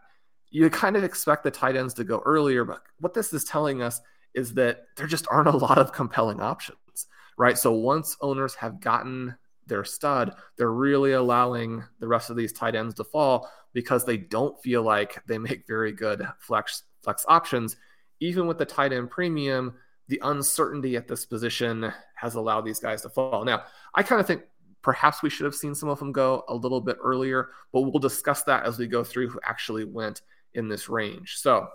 you 0.50 0.70
kind 0.70 0.96
of 0.96 1.04
expect 1.04 1.44
the 1.44 1.52
tight 1.52 1.76
ends 1.76 1.94
to 1.96 2.04
go 2.04 2.22
earlier. 2.26 2.64
But 2.64 2.82
what 3.00 3.14
this 3.14 3.34
is 3.34 3.44
telling 3.44 3.82
us 3.82 4.00
is 4.34 4.54
that 4.54 4.86
there 4.96 5.08
just 5.08 5.28
aren't 5.32 5.48
a 5.48 5.58
lot 5.58 5.80
of 5.80 5.92
compelling 5.92 6.40
options, 6.40 7.08
right? 7.38 7.58
So 7.58 7.72
once 7.72 8.16
owners 8.22 8.54
have 8.56 8.80
gotten 8.80 9.36
their 9.68 9.84
stud, 9.84 10.34
they're 10.58 10.72
really 10.72 11.14
allowing 11.14 11.84
the 12.00 12.08
rest 12.08 12.30
of 12.30 12.36
these 12.36 12.54
tight 12.54 12.76
ends 12.76 12.96
to 12.96 13.04
fall 13.04 13.50
because 13.74 14.06
they 14.06 14.18
don't 14.18 14.62
feel 14.62 14.82
like 14.82 15.24
they 15.28 15.38
make 15.38 15.68
very 15.68 15.92
good 15.92 16.28
flex 16.40 16.84
flex 17.04 17.26
options. 17.28 17.76
Even 18.20 18.48
with 18.48 18.58
the 18.58 18.66
tight 18.66 18.94
end 18.94 19.10
premium, 19.10 19.76
the 20.08 20.20
uncertainty 20.24 20.96
at 20.96 21.08
this 21.08 21.26
position 21.26 21.92
has 22.16 22.36
allowed 22.36 22.62
these 22.62 22.80
guys 22.80 23.02
to 23.02 23.10
fall. 23.10 23.46
Now, 23.46 23.64
I 23.94 24.04
kind 24.04 24.20
of 24.20 24.28
think 24.28 24.44
perhaps 24.82 25.22
we 25.22 25.30
should 25.30 25.46
have 25.46 25.56
seen 25.56 25.76
some 25.76 25.90
of 25.90 26.00
them 26.00 26.12
go 26.12 26.44
a 26.48 26.56
little 26.56 26.82
bit 26.82 26.98
earlier, 27.02 27.50
but 27.74 27.82
we'll 27.82 28.00
discuss 28.00 28.44
that 28.44 28.66
as 28.66 28.80
we 28.80 28.88
go 28.88 29.04
through 29.04 29.30
who 29.30 29.40
actually 29.44 29.84
went 29.84 30.22
in 30.54 30.70
this 30.70 30.90
range. 30.90 31.36
So, 31.38 31.68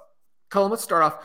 Colin, 0.51 0.71
let's 0.71 0.83
start 0.83 1.03
off. 1.03 1.19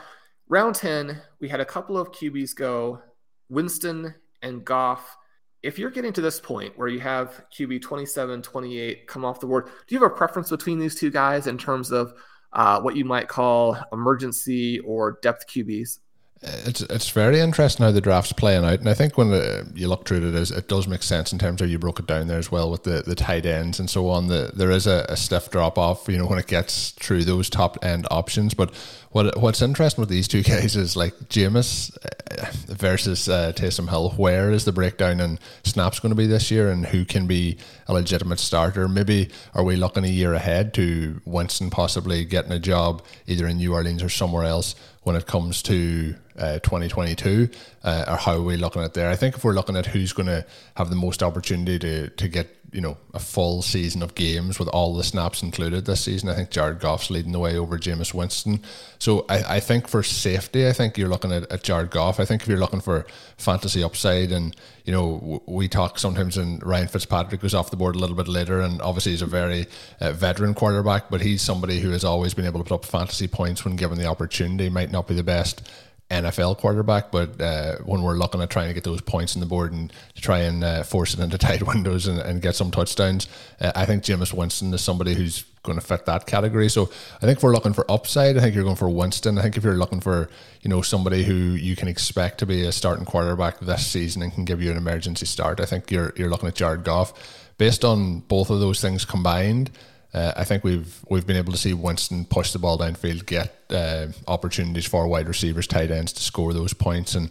Round 0.48 0.74
10, 0.74 1.20
we 1.40 1.48
had 1.48 1.60
a 1.60 1.64
couple 1.64 1.98
of 1.98 2.12
QBs 2.12 2.54
go 2.54 3.02
Winston 3.48 4.14
and 4.42 4.64
Goff. 4.64 5.16
If 5.62 5.78
you're 5.78 5.90
getting 5.90 6.12
to 6.12 6.20
this 6.20 6.40
point 6.40 6.78
where 6.78 6.88
you 6.88 7.00
have 7.00 7.44
QB 7.56 7.82
27, 7.82 8.42
28 8.42 9.06
come 9.06 9.24
off 9.24 9.40
the 9.40 9.46
board, 9.46 9.66
do 9.86 9.94
you 9.94 10.00
have 10.00 10.10
a 10.10 10.14
preference 10.14 10.50
between 10.50 10.78
these 10.78 10.94
two 10.94 11.10
guys 11.10 11.46
in 11.46 11.58
terms 11.58 11.90
of 11.90 12.14
uh, 12.52 12.80
what 12.80 12.96
you 12.96 13.04
might 13.04 13.28
call 13.28 13.76
emergency 13.92 14.78
or 14.80 15.18
depth 15.20 15.46
QBs? 15.48 15.98
It's 16.40 16.82
it's 16.82 17.10
very 17.10 17.40
interesting 17.40 17.84
how 17.84 17.90
the 17.90 18.00
draft's 18.00 18.32
playing 18.32 18.64
out, 18.64 18.78
and 18.78 18.88
I 18.88 18.94
think 18.94 19.18
when 19.18 19.30
you 19.74 19.88
look 19.88 20.06
through 20.06 20.28
it, 20.28 20.50
it 20.52 20.68
does 20.68 20.86
make 20.86 21.02
sense 21.02 21.32
in 21.32 21.38
terms 21.38 21.60
of 21.60 21.68
you 21.68 21.80
broke 21.80 21.98
it 21.98 22.06
down 22.06 22.28
there 22.28 22.38
as 22.38 22.52
well 22.52 22.70
with 22.70 22.84
the, 22.84 23.02
the 23.04 23.16
tight 23.16 23.44
ends 23.44 23.80
and 23.80 23.90
so 23.90 24.08
on. 24.08 24.28
The, 24.28 24.52
there 24.54 24.70
is 24.70 24.86
a, 24.86 25.04
a 25.08 25.16
stiff 25.16 25.50
drop 25.50 25.78
off, 25.78 26.08
you 26.08 26.16
know, 26.16 26.26
when 26.26 26.38
it 26.38 26.46
gets 26.46 26.90
through 26.90 27.24
those 27.24 27.50
top 27.50 27.84
end 27.84 28.06
options. 28.12 28.54
But 28.54 28.72
what 29.10 29.36
what's 29.40 29.62
interesting 29.62 30.00
with 30.00 30.10
these 30.10 30.28
two 30.28 30.42
guys 30.44 30.76
is 30.76 30.96
like 30.96 31.14
Jameis 31.28 31.96
uh, 32.04 32.72
versus 32.72 33.28
uh, 33.28 33.52
Taysom 33.56 33.88
Hill. 33.88 34.10
Where 34.10 34.52
is 34.52 34.64
the 34.64 34.72
breakdown 34.72 35.18
in 35.18 35.40
snaps 35.64 35.98
going 35.98 36.10
to 36.10 36.16
be 36.16 36.28
this 36.28 36.52
year, 36.52 36.70
and 36.70 36.86
who 36.86 37.04
can 37.04 37.26
be 37.26 37.58
a 37.88 37.92
legitimate 37.92 38.38
starter? 38.38 38.86
Maybe 38.86 39.30
are 39.54 39.64
we 39.64 39.74
looking 39.74 40.04
a 40.04 40.08
year 40.08 40.34
ahead 40.34 40.72
to 40.74 41.20
Winston 41.24 41.70
possibly 41.70 42.24
getting 42.24 42.52
a 42.52 42.60
job 42.60 43.02
either 43.26 43.48
in 43.48 43.56
New 43.56 43.74
Orleans 43.74 44.04
or 44.04 44.08
somewhere 44.08 44.44
else? 44.44 44.76
When 45.02 45.16
it 45.16 45.26
comes 45.26 45.62
to 45.62 46.14
uh, 46.38 46.58
2022 46.60 47.48
uh, 47.84 48.04
or 48.08 48.16
how 48.16 48.34
are 48.34 48.42
we 48.42 48.56
looking 48.56 48.82
at 48.82 48.94
there? 48.94 49.10
I 49.10 49.16
think 49.16 49.36
if 49.36 49.44
we're 49.44 49.54
looking 49.54 49.76
at 49.76 49.86
who's 49.86 50.12
going 50.12 50.26
to 50.26 50.44
have 50.74 50.90
the 50.90 50.96
most 50.96 51.22
opportunity 51.22 51.78
to 51.78 52.08
to 52.10 52.28
get 52.28 52.57
you 52.72 52.80
know 52.80 52.98
a 53.14 53.18
full 53.18 53.62
season 53.62 54.02
of 54.02 54.14
games 54.14 54.58
with 54.58 54.68
all 54.68 54.94
the 54.94 55.04
snaps 55.04 55.42
included 55.42 55.86
this 55.86 56.02
season, 56.02 56.28
I 56.28 56.34
think 56.34 56.50
Jared 56.50 56.80
Goff's 56.80 57.10
leading 57.10 57.32
the 57.32 57.38
way 57.38 57.56
over 57.56 57.78
Jameis 57.78 58.12
Winston. 58.12 58.60
So 58.98 59.24
I, 59.28 59.56
I 59.56 59.60
think 59.60 59.88
for 59.88 60.02
safety, 60.02 60.68
I 60.68 60.72
think 60.72 60.98
you're 60.98 61.08
looking 61.08 61.32
at, 61.32 61.50
at 61.50 61.62
Jared 61.62 61.90
Goff. 61.90 62.20
I 62.20 62.24
think 62.24 62.42
if 62.42 62.48
you're 62.48 62.58
looking 62.58 62.80
for 62.80 63.06
fantasy 63.38 63.82
upside, 63.82 64.32
and 64.32 64.54
you 64.84 64.92
know 64.92 65.42
we 65.46 65.68
talk 65.68 65.98
sometimes, 65.98 66.36
and 66.36 66.64
Ryan 66.64 66.88
Fitzpatrick 66.88 67.40
goes 67.40 67.54
off 67.54 67.70
the 67.70 67.76
board 67.76 67.96
a 67.96 67.98
little 67.98 68.16
bit 68.16 68.28
later, 68.28 68.60
and 68.60 68.82
obviously 68.82 69.12
he's 69.12 69.22
a 69.22 69.26
very 69.26 69.66
uh, 70.00 70.12
veteran 70.12 70.54
quarterback, 70.54 71.08
but 71.10 71.20
he's 71.20 71.40
somebody 71.40 71.80
who 71.80 71.90
has 71.90 72.04
always 72.04 72.34
been 72.34 72.46
able 72.46 72.62
to 72.62 72.64
put 72.64 72.74
up 72.74 72.84
fantasy 72.84 73.28
points 73.28 73.64
when 73.64 73.76
given 73.76 73.98
the 73.98 74.06
opportunity. 74.06 74.68
Might 74.68 74.92
not 74.92 75.08
be 75.08 75.14
the 75.14 75.22
best 75.22 75.68
NFL 76.10 76.56
quarterback, 76.56 77.10
but 77.10 77.40
uh, 77.40 77.76
when 77.84 78.02
we're 78.02 78.16
looking 78.16 78.40
at 78.40 78.48
trying 78.48 78.68
to 78.68 78.74
get 78.74 78.84
those 78.84 79.02
points 79.02 79.36
on 79.36 79.40
the 79.40 79.46
board 79.46 79.72
and 79.72 79.92
to 80.14 80.22
try 80.22 80.38
and 80.40 80.64
uh, 80.64 80.82
force 80.82 81.12
it 81.12 81.20
into 81.20 81.36
tight 81.36 81.62
windows 81.66 82.06
and, 82.06 82.18
and 82.18 82.40
get 82.40 82.56
some 82.56 82.70
touchdowns, 82.70 83.28
uh, 83.60 83.72
I 83.74 83.84
think 83.84 84.04
Jameis 84.04 84.32
Winston 84.32 84.72
is 84.72 84.80
somebody 84.80 85.14
who's 85.14 85.44
going 85.62 85.78
to 85.78 85.84
fit 85.84 86.06
that 86.06 86.26
category. 86.26 86.70
So 86.70 86.90
I 87.16 87.26
think 87.26 87.38
if 87.38 87.42
we're 87.42 87.52
looking 87.52 87.74
for 87.74 87.88
upside, 87.90 88.38
I 88.38 88.40
think 88.40 88.54
you're 88.54 88.64
going 88.64 88.76
for 88.76 88.88
Winston. 88.88 89.38
I 89.38 89.42
think 89.42 89.56
if 89.58 89.64
you're 89.64 89.74
looking 89.74 90.00
for 90.00 90.30
you 90.62 90.70
know 90.70 90.80
somebody 90.80 91.24
who 91.24 91.34
you 91.34 91.76
can 91.76 91.88
expect 91.88 92.38
to 92.38 92.46
be 92.46 92.64
a 92.64 92.72
starting 92.72 93.04
quarterback 93.04 93.60
this 93.60 93.86
season 93.86 94.22
and 94.22 94.32
can 94.32 94.44
give 94.44 94.62
you 94.62 94.70
an 94.70 94.78
emergency 94.78 95.26
start, 95.26 95.60
I 95.60 95.66
think 95.66 95.90
you're 95.90 96.14
you're 96.16 96.30
looking 96.30 96.48
at 96.48 96.54
Jared 96.54 96.84
Goff. 96.84 97.12
Based 97.58 97.84
on 97.84 98.20
both 98.20 98.50
of 98.50 98.60
those 98.60 98.80
things 98.80 99.04
combined, 99.04 99.72
uh, 100.14 100.32
I 100.36 100.44
think 100.44 100.64
we've 100.64 101.04
we've 101.08 101.26
been 101.26 101.36
able 101.36 101.52
to 101.52 101.58
see 101.58 101.74
Winston 101.74 102.24
push 102.24 102.52
the 102.52 102.58
ball 102.58 102.78
downfield, 102.78 103.26
get 103.26 103.54
uh, 103.70 104.08
opportunities 104.26 104.86
for 104.86 105.06
wide 105.06 105.28
receivers, 105.28 105.66
tight 105.66 105.90
ends 105.90 106.12
to 106.14 106.22
score 106.22 106.54
those 106.54 106.72
points. 106.72 107.14
And 107.14 107.30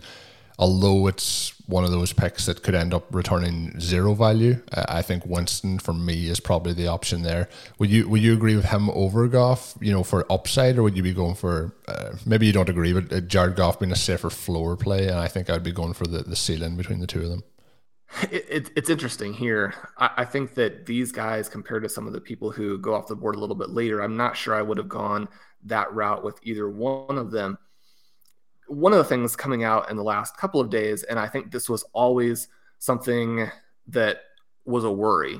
although 0.60 1.07
it's 1.07 1.53
one 1.67 1.84
of 1.84 1.91
those 1.91 2.13
picks 2.13 2.46
that 2.46 2.62
could 2.63 2.75
end 2.75 2.93
up 2.93 3.05
returning 3.13 3.79
zero 3.79 4.13
value, 4.13 4.62
uh, 4.72 4.86
I 4.88 5.01
think 5.01 5.25
Winston 5.25 5.79
for 5.79 5.93
me 5.93 6.27
is 6.29 6.39
probably 6.39 6.74
the 6.74 6.88
option 6.88 7.24
there. 7.24 7.50
Would 7.79 7.89
you 7.89 8.07
would 8.10 8.22
you 8.22 8.34
agree 8.34 8.55
with 8.55 8.65
him 8.65 8.91
over 8.91 9.27
Goff? 9.27 9.74
You 9.81 9.91
know, 9.91 10.03
for 10.03 10.31
upside, 10.31 10.77
or 10.77 10.84
would 10.84 10.96
you 10.96 11.03
be 11.03 11.13
going 11.13 11.36
for 11.36 11.74
uh, 11.88 12.12
maybe 12.27 12.46
you 12.46 12.53
don't 12.53 12.69
agree, 12.69 12.93
but 12.93 13.12
uh, 13.12 13.22
Jared 13.22 13.55
Goff 13.55 13.79
being 13.79 13.91
a 13.91 13.96
safer 13.96 14.29
floor 14.29 14.75
play, 14.75 15.07
and 15.07 15.17
I 15.17 15.27
think 15.27 15.50
I'd 15.50 15.63
be 15.63 15.72
going 15.72 15.93
for 15.93 16.05
the 16.05 16.22
the 16.22 16.36
ceiling 16.36 16.77
between 16.77 17.00
the 17.00 17.07
two 17.07 17.24
of 17.24 17.29
them. 17.29 17.43
It, 18.31 18.45
it, 18.49 18.71
it's 18.75 18.89
interesting 18.89 19.33
here. 19.33 19.73
I, 19.97 20.09
I, 20.17 20.25
think 20.25 20.55
that 20.55 20.85
these 20.85 21.11
guys, 21.11 21.49
compared 21.49 21.83
to 21.83 21.89
some 21.89 22.07
of 22.07 22.13
the 22.13 22.21
people 22.21 22.51
who 22.51 22.77
go 22.77 22.93
off 22.93 23.07
the 23.07 23.15
board 23.15 23.35
a 23.35 23.39
little 23.39 23.55
bit 23.55 23.69
later, 23.69 24.01
I'm 24.01 24.17
not 24.17 24.35
sure 24.35 24.55
I 24.55 24.61
would 24.61 24.77
have 24.77 24.89
gone 24.89 25.27
that 25.65 25.93
route 25.93 26.23
with 26.23 26.39
either 26.43 26.69
one 26.69 27.17
of 27.17 27.31
them. 27.31 27.57
One 28.67 28.91
of 28.93 28.97
the 28.97 29.03
things 29.03 29.35
coming 29.35 29.63
out 29.63 29.89
in 29.91 29.97
the 29.97 30.03
last 30.03 30.37
couple 30.37 30.59
of 30.59 30.69
days, 30.69 31.03
and 31.03 31.19
I 31.19 31.27
think 31.27 31.51
this 31.51 31.69
was 31.69 31.83
always 31.93 32.47
something 32.79 33.49
that 33.87 34.21
was 34.65 34.83
a 34.83 34.91
worry, 34.91 35.39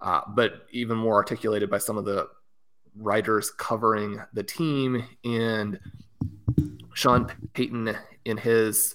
uh, 0.00 0.22
but 0.34 0.66
even 0.70 0.96
more 0.96 1.14
articulated 1.14 1.70
by 1.70 1.78
some 1.78 1.98
of 1.98 2.04
the 2.04 2.28
writers 2.96 3.50
covering 3.50 4.20
the 4.32 4.42
team 4.42 5.04
and 5.24 5.80
Sean 6.94 7.30
Payton 7.54 7.96
in 8.24 8.36
his 8.36 8.94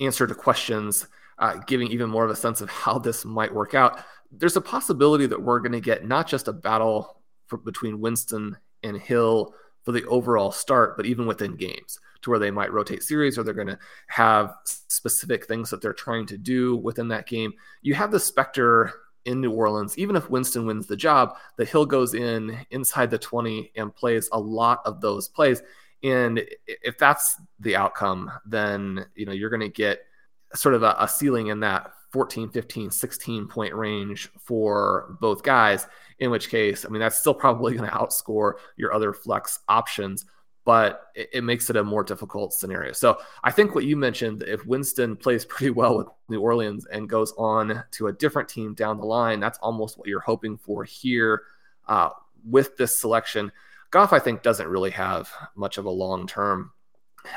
answer 0.00 0.26
to 0.26 0.34
questions 0.34 1.06
uh, 1.40 1.56
giving 1.66 1.88
even 1.88 2.08
more 2.08 2.24
of 2.24 2.30
a 2.30 2.36
sense 2.36 2.60
of 2.60 2.70
how 2.70 2.98
this 2.98 3.24
might 3.24 3.52
work 3.52 3.74
out. 3.74 4.00
There's 4.30 4.56
a 4.56 4.60
possibility 4.60 5.26
that 5.26 5.42
we're 5.42 5.60
going 5.60 5.72
to 5.72 5.80
get 5.80 6.06
not 6.06 6.28
just 6.28 6.48
a 6.48 6.52
battle 6.52 7.22
for, 7.46 7.56
between 7.56 8.00
Winston 8.00 8.56
and 8.82 8.96
Hill 8.96 9.54
for 9.82 9.92
the 9.92 10.06
overall 10.06 10.52
start, 10.52 10.96
but 10.96 11.06
even 11.06 11.26
within 11.26 11.56
games 11.56 11.98
to 12.22 12.30
where 12.30 12.38
they 12.38 12.50
might 12.50 12.72
rotate 12.72 13.02
series 13.02 13.38
or 13.38 13.42
they're 13.42 13.54
going 13.54 13.66
to 13.66 13.78
have 14.08 14.54
specific 14.64 15.46
things 15.46 15.70
that 15.70 15.80
they're 15.80 15.94
trying 15.94 16.26
to 16.26 16.36
do 16.36 16.76
within 16.76 17.08
that 17.08 17.26
game. 17.26 17.52
You 17.80 17.94
have 17.94 18.10
the 18.10 18.20
specter 18.20 18.92
in 19.24 19.40
New 19.40 19.50
Orleans, 19.50 19.96
even 19.98 20.16
if 20.16 20.28
Winston 20.28 20.66
wins 20.66 20.86
the 20.86 20.96
job, 20.96 21.36
that 21.56 21.68
Hill 21.68 21.86
goes 21.86 22.14
in 22.14 22.58
inside 22.70 23.10
the 23.10 23.18
20 23.18 23.72
and 23.76 23.94
plays 23.94 24.28
a 24.32 24.38
lot 24.38 24.80
of 24.84 25.00
those 25.00 25.28
plays. 25.28 25.62
And 26.02 26.42
if 26.66 26.98
that's 26.98 27.40
the 27.58 27.76
outcome, 27.76 28.30
then 28.46 29.06
you 29.14 29.26
know 29.26 29.32
you're 29.32 29.50
going 29.50 29.60
to 29.60 29.68
get 29.68 30.00
sort 30.54 30.74
of 30.74 30.82
a, 30.82 30.96
a 30.98 31.08
ceiling 31.08 31.48
in 31.48 31.60
that 31.60 31.92
14, 32.12 32.50
15, 32.50 32.90
16 32.90 33.46
point 33.46 33.74
range 33.74 34.30
for 34.38 35.16
both 35.20 35.42
guys, 35.42 35.86
in 36.18 36.30
which 36.30 36.50
case, 36.50 36.84
I 36.84 36.88
mean, 36.88 37.00
that's 37.00 37.18
still 37.18 37.34
probably 37.34 37.74
going 37.76 37.88
to 37.88 37.96
outscore 37.96 38.54
your 38.76 38.92
other 38.92 39.12
flex 39.12 39.60
options, 39.68 40.26
but 40.64 41.08
it, 41.14 41.28
it, 41.34 41.44
makes 41.44 41.70
it 41.70 41.76
a 41.76 41.84
more 41.84 42.02
difficult 42.02 42.52
scenario. 42.52 42.92
So 42.92 43.18
I 43.44 43.50
think 43.50 43.74
what 43.74 43.84
you 43.84 43.96
mentioned, 43.96 44.42
if 44.42 44.66
Winston 44.66 45.16
plays 45.16 45.44
pretty 45.46 45.70
well 45.70 45.96
with 45.96 46.08
New 46.28 46.40
Orleans 46.40 46.86
and 46.86 47.08
goes 47.08 47.32
on 47.38 47.84
to 47.92 48.08
a 48.08 48.12
different 48.12 48.48
team 48.48 48.74
down 48.74 48.98
the 48.98 49.06
line, 49.06 49.40
that's 49.40 49.58
almost 49.58 49.98
what 49.98 50.08
you're 50.08 50.20
hoping 50.20 50.56
for 50.56 50.84
here 50.84 51.42
uh, 51.88 52.10
with 52.48 52.76
this 52.76 52.98
selection. 52.98 53.52
Goff, 53.90 54.12
I 54.12 54.18
think, 54.18 54.42
doesn't 54.42 54.68
really 54.68 54.90
have 54.90 55.30
much 55.56 55.78
of 55.78 55.84
a 55.84 55.90
long 55.90 56.26
term 56.26 56.72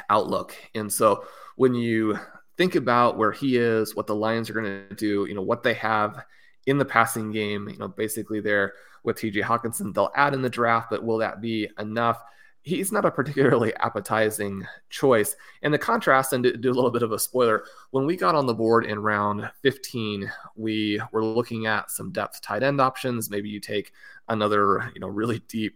outlook. 0.10 0.56
And 0.76 0.92
so 0.92 1.26
when 1.56 1.74
you 1.74 2.18
think 2.58 2.76
about 2.76 3.18
where 3.18 3.32
he 3.32 3.58
is, 3.58 3.96
what 3.96 4.08
the 4.08 4.16
Lions 4.16 4.50
are 4.50 4.54
going 4.54 4.88
to 4.90 4.96
do, 4.96 5.26
you 5.28 5.34
know, 5.34 5.42
what 5.42 5.64
they 5.64 5.74
have 5.76 6.24
in 6.66 6.78
the 6.78 6.86
passing 6.86 7.32
game, 7.32 7.68
you 7.70 7.78
know, 7.78 7.88
basically 7.88 8.40
there 8.40 8.74
with 9.04 9.18
TJ 9.18 9.44
Hockenson, 9.44 9.94
they'll 9.94 10.12
add 10.16 10.34
in 10.34 10.42
the 10.42 10.50
draft, 10.50 10.90
but 10.90 11.04
will 11.04 11.18
that 11.18 11.42
be 11.42 11.70
enough? 11.80 12.22
He's 12.62 12.94
not 12.94 13.04
a 13.04 13.12
particularly 13.12 13.76
appetizing 13.76 14.66
choice. 14.90 15.36
And 15.64 15.74
the 15.74 15.78
contrast, 15.78 16.32
and 16.32 16.44
to 16.46 16.56
do 16.56 16.72
a 16.72 16.74
little 16.74 16.92
bit 16.92 17.04
of 17.04 17.12
a 17.12 17.20
spoiler, 17.20 17.66
when 17.92 18.06
we 18.06 18.16
got 18.16 18.36
on 18.36 18.46
the 18.46 18.54
board 18.54 18.86
in 18.86 19.00
round 19.00 19.52
15, 19.62 20.32
we 20.56 21.02
were 21.12 21.26
looking 21.26 21.66
at 21.66 21.92
some 21.92 22.14
depth 22.14 22.42
tight 22.42 22.64
end 22.64 22.80
options. 22.80 23.30
Maybe 23.30 23.50
you 23.50 23.60
take 23.60 23.92
another, 24.30 24.90
you 24.94 25.02
know, 25.02 25.08
really 25.08 25.40
deep 25.50 25.76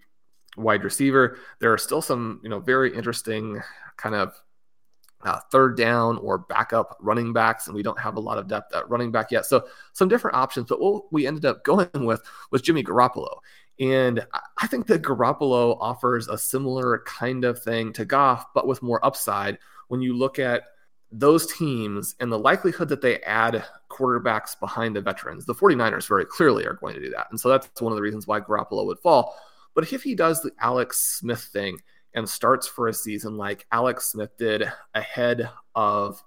wide 0.56 0.86
receiver. 0.86 1.38
There 1.60 1.74
are 1.74 1.78
still 1.78 2.02
some, 2.02 2.40
you 2.42 2.50
know, 2.50 2.60
very 2.60 2.96
interesting 2.96 3.62
kind 3.98 4.16
of 4.16 4.34
uh, 5.24 5.40
third 5.52 5.78
down 5.78 6.18
or 6.18 6.38
backup 6.38 6.98
running 7.00 7.34
backs, 7.34 7.68
and 7.68 7.76
we 7.76 7.84
don't 7.84 8.00
have 8.00 8.18
a 8.18 8.20
lot 8.22 8.38
of 8.38 8.48
depth 8.48 8.74
at 8.76 8.90
running 8.90 9.12
back 9.12 9.32
yet. 9.32 9.46
So 9.46 9.66
some 9.94 10.08
different 10.08 10.38
options, 10.38 10.68
but 10.68 10.80
what 10.80 11.12
we 11.12 11.26
ended 11.26 11.46
up 11.46 11.64
going 11.64 11.90
with 11.94 12.22
was 12.52 12.62
Jimmy 12.62 12.84
Garoppolo. 12.84 13.38
And 13.80 14.26
I 14.58 14.68
think 14.68 14.88
that 14.88 15.04
Garoppolo 15.04 15.78
offers 15.80 16.28
a 16.28 16.38
similar 16.38 17.04
kind 17.06 17.46
of 17.46 17.62
thing 17.62 17.94
to 17.94 18.06
Goff, 18.06 18.46
but 18.54 18.68
with 18.68 18.82
more 18.82 19.04
upside. 19.06 19.60
When 19.88 20.02
you 20.02 20.16
look 20.16 20.40
at 20.40 20.64
those 21.12 21.46
teams 21.54 22.16
and 22.20 22.32
the 22.32 22.40
likelihood 22.40 22.90
that 22.90 23.02
they 23.02 23.20
add 23.22 23.64
quarterbacks 23.90 24.60
behind 24.60 24.96
the 24.96 25.02
veterans, 25.02 25.46
the 25.46 25.54
49ers 25.54 26.08
very 26.08 26.26
clearly 26.26 26.66
are 26.66 26.74
going 26.74 26.96
to 26.96 27.02
do 27.02 27.12
that. 27.12 27.28
And 27.30 27.40
so 27.40 27.50
that's 27.50 27.82
one 27.82 27.94
of 27.94 27.96
the 27.96 28.02
reasons 28.02 28.28
why 28.28 28.40
Garoppolo 28.40 28.86
would 28.86 29.00
fall. 29.00 29.36
But 29.76 29.92
if 29.92 30.02
he 30.02 30.16
does 30.16 30.42
the 30.42 30.52
Alex 30.60 31.20
Smith 31.20 31.44
thing 31.44 31.78
and 32.18 32.28
starts 32.28 32.68
for 32.68 32.88
a 32.88 32.94
season 32.94 33.38
like 33.38 33.68
Alex 33.72 34.12
Smith 34.12 34.36
did 34.40 34.70
ahead 34.96 35.50
of 35.76 36.22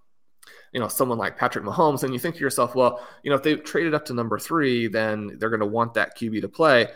you 0.73 0.79
know 0.79 0.87
someone 0.87 1.19
like 1.19 1.37
Patrick 1.37 1.65
Mahomes, 1.65 2.05
and 2.05 2.13
you 2.13 2.21
think 2.21 2.37
to 2.37 2.41
yourself, 2.41 2.77
well, 2.77 3.05
you 3.25 3.31
know, 3.31 3.37
if 3.37 3.43
they 3.43 3.57
traded 3.57 3.93
up 3.93 4.05
to 4.07 4.15
number 4.15 4.39
three, 4.39 4.87
then 4.87 5.37
they're 5.39 5.51
going 5.51 5.61
to 5.61 5.67
want 5.67 5.93
that 5.95 6.17
QB 6.17 6.43
to 6.43 6.49
play. 6.49 6.87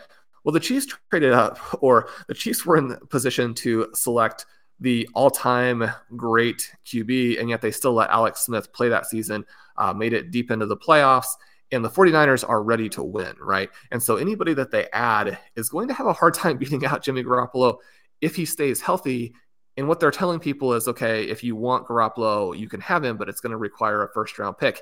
Well, 0.43 0.53
the 0.53 0.61
Chiefs 0.61 0.87
traded 1.09 1.33
up, 1.33 1.59
or 1.83 2.07
the 2.29 2.33
Chiefs 2.33 2.65
were 2.65 2.77
in 2.77 2.95
position 3.09 3.53
to 3.55 3.89
select 3.93 4.45
the 4.79 5.07
all-time 5.13 5.89
great 6.15 6.71
QB, 6.85 7.39
and 7.39 7.49
yet 7.49 7.61
they 7.61 7.71
still 7.71 7.93
let 7.93 8.09
Alex 8.09 8.45
Smith 8.45 8.71
play 8.71 8.87
that 8.87 9.07
season, 9.07 9.45
uh, 9.77 9.93
made 9.93 10.13
it 10.13 10.31
deep 10.31 10.51
into 10.51 10.67
the 10.67 10.77
playoffs, 10.77 11.27
and 11.71 11.83
the 11.83 11.89
49ers 11.89 12.47
are 12.47 12.63
ready 12.63 12.87
to 12.89 13.03
win, 13.03 13.33
right? 13.41 13.69
And 13.91 14.01
so 14.01 14.15
anybody 14.15 14.53
that 14.53 14.71
they 14.71 14.87
add 14.93 15.37
is 15.57 15.69
going 15.69 15.89
to 15.89 15.93
have 15.93 16.07
a 16.07 16.13
hard 16.13 16.33
time 16.33 16.57
beating 16.59 16.85
out 16.85 17.03
Jimmy 17.03 17.23
Garoppolo 17.23 17.77
if 18.21 18.35
he 18.35 18.45
stays 18.45 18.81
healthy. 18.81 19.33
And 19.77 19.87
what 19.87 19.99
they're 19.99 20.11
telling 20.11 20.39
people 20.39 20.73
is, 20.73 20.87
okay, 20.87 21.25
if 21.25 21.43
you 21.43 21.55
want 21.55 21.87
Garoppolo, 21.87 22.57
you 22.57 22.69
can 22.69 22.81
have 22.81 23.03
him, 23.03 23.17
but 23.17 23.27
it's 23.27 23.41
going 23.41 23.51
to 23.51 23.57
require 23.57 24.03
a 24.03 24.13
first-round 24.13 24.57
pick. 24.57 24.81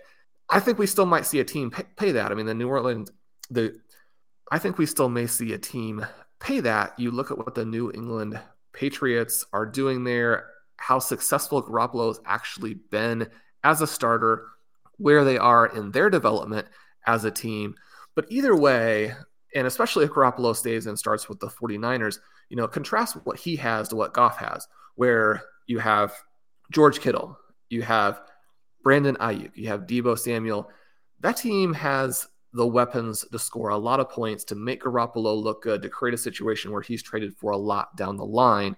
I 0.49 0.59
think 0.59 0.77
we 0.77 0.85
still 0.85 1.05
might 1.05 1.25
see 1.25 1.39
a 1.39 1.43
team 1.43 1.71
pay, 1.71 1.83
pay 1.95 2.11
that. 2.11 2.31
I 2.31 2.35
mean, 2.35 2.45
the 2.45 2.53
New 2.53 2.69
Orleans, 2.69 3.09
the 3.49 3.79
I 4.51 4.59
think 4.59 4.77
we 4.77 4.85
still 4.85 5.09
may 5.09 5.25
see 5.25 5.53
a 5.53 5.57
team 5.57 6.05
pay 6.39 6.59
that. 6.59 6.99
You 6.99 7.09
look 7.09 7.31
at 7.31 7.37
what 7.37 7.55
the 7.55 7.65
New 7.65 7.91
England 7.91 8.39
Patriots 8.71 9.45
are 9.51 9.65
doing 9.65 10.03
there, 10.03 10.49
how 10.77 10.99
successful 10.99 11.63
Garoppolo 11.63 12.09
has 12.09 12.19
actually 12.25 12.75
been 12.75 13.29
as 13.63 13.81
a 13.81 13.87
starter, 13.87 14.47
where 14.97 15.23
they 15.23 15.37
are 15.37 15.65
in 15.67 15.91
their 15.91 16.09
development 16.09 16.67
as 17.07 17.25
a 17.25 17.31
team. 17.31 17.73
But 18.15 18.25
either 18.29 18.55
way, 18.55 19.13
and 19.55 19.65
especially 19.65 20.05
if 20.05 20.11
Garoppolo 20.11 20.55
stays 20.55 20.85
and 20.85 20.99
starts 20.99 21.27
with 21.27 21.39
the 21.39 21.47
49ers, 21.47 22.19
you 22.53 22.57
know, 22.57 22.67
contrast 22.67 23.15
what 23.25 23.39
he 23.39 23.55
has 23.55 23.87
to 23.87 23.95
what 23.95 24.13
Goff 24.13 24.37
has, 24.37 24.67
where 24.93 25.41
you 25.65 25.79
have 25.79 26.13
George 26.71 26.99
Kittle, 26.99 27.35
you 27.71 27.81
have 27.81 28.21
Brandon 28.83 29.15
Aiyuk, 29.15 29.53
you 29.55 29.69
have 29.69 29.87
Deebo 29.87 30.15
Samuel. 30.19 30.69
That 31.21 31.35
team 31.35 31.73
has 31.73 32.27
the 32.53 32.67
weapons 32.67 33.25
to 33.31 33.39
score 33.39 33.69
a 33.69 33.77
lot 33.77 33.99
of 33.99 34.07
points, 34.07 34.43
to 34.43 34.55
make 34.55 34.83
Garoppolo 34.83 35.35
look 35.35 35.63
good, 35.63 35.81
to 35.81 35.89
create 35.89 36.13
a 36.13 36.17
situation 36.17 36.71
where 36.71 36.83
he's 36.83 37.01
traded 37.01 37.35
for 37.35 37.49
a 37.49 37.57
lot 37.57 37.97
down 37.97 38.17
the 38.17 38.23
line. 38.23 38.75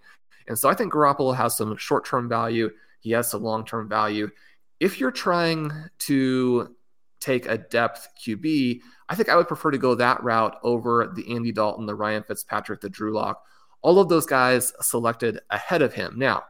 And 0.47 0.57
so 0.57 0.69
I 0.69 0.73
think 0.73 0.93
Garoppolo 0.93 1.35
has 1.35 1.57
some 1.57 1.75
short 1.75 2.05
term 2.05 2.29
value. 2.29 2.69
He 3.01 3.11
has 3.11 3.29
some 3.29 3.43
long 3.43 3.65
term 3.65 3.89
value. 3.89 4.31
If 4.79 5.01
you're 5.01 5.11
trying 5.11 5.69
to 5.99 6.73
take 7.19 7.45
a 7.45 7.57
depth 7.57 8.07
QB, 8.25 8.79
I 9.09 9.15
think 9.15 9.27
I 9.27 9.35
would 9.35 9.49
prefer 9.49 9.71
to 9.71 9.77
go 9.77 9.95
that 9.95 10.23
route 10.23 10.59
over 10.63 11.11
the 11.13 11.35
Andy 11.35 11.51
Dalton, 11.51 11.85
the 11.85 11.95
Ryan 11.95 12.23
Fitzpatrick, 12.23 12.79
the 12.79 12.89
Drew 12.89 13.13
Lock. 13.13 13.41
All 13.85 13.99
of 13.99 14.09
those 14.09 14.25
guys 14.25 14.73
selected 14.81 15.41
ahead 15.51 15.83
of 15.83 15.93
him. 15.93 16.15
Now, 16.17 16.45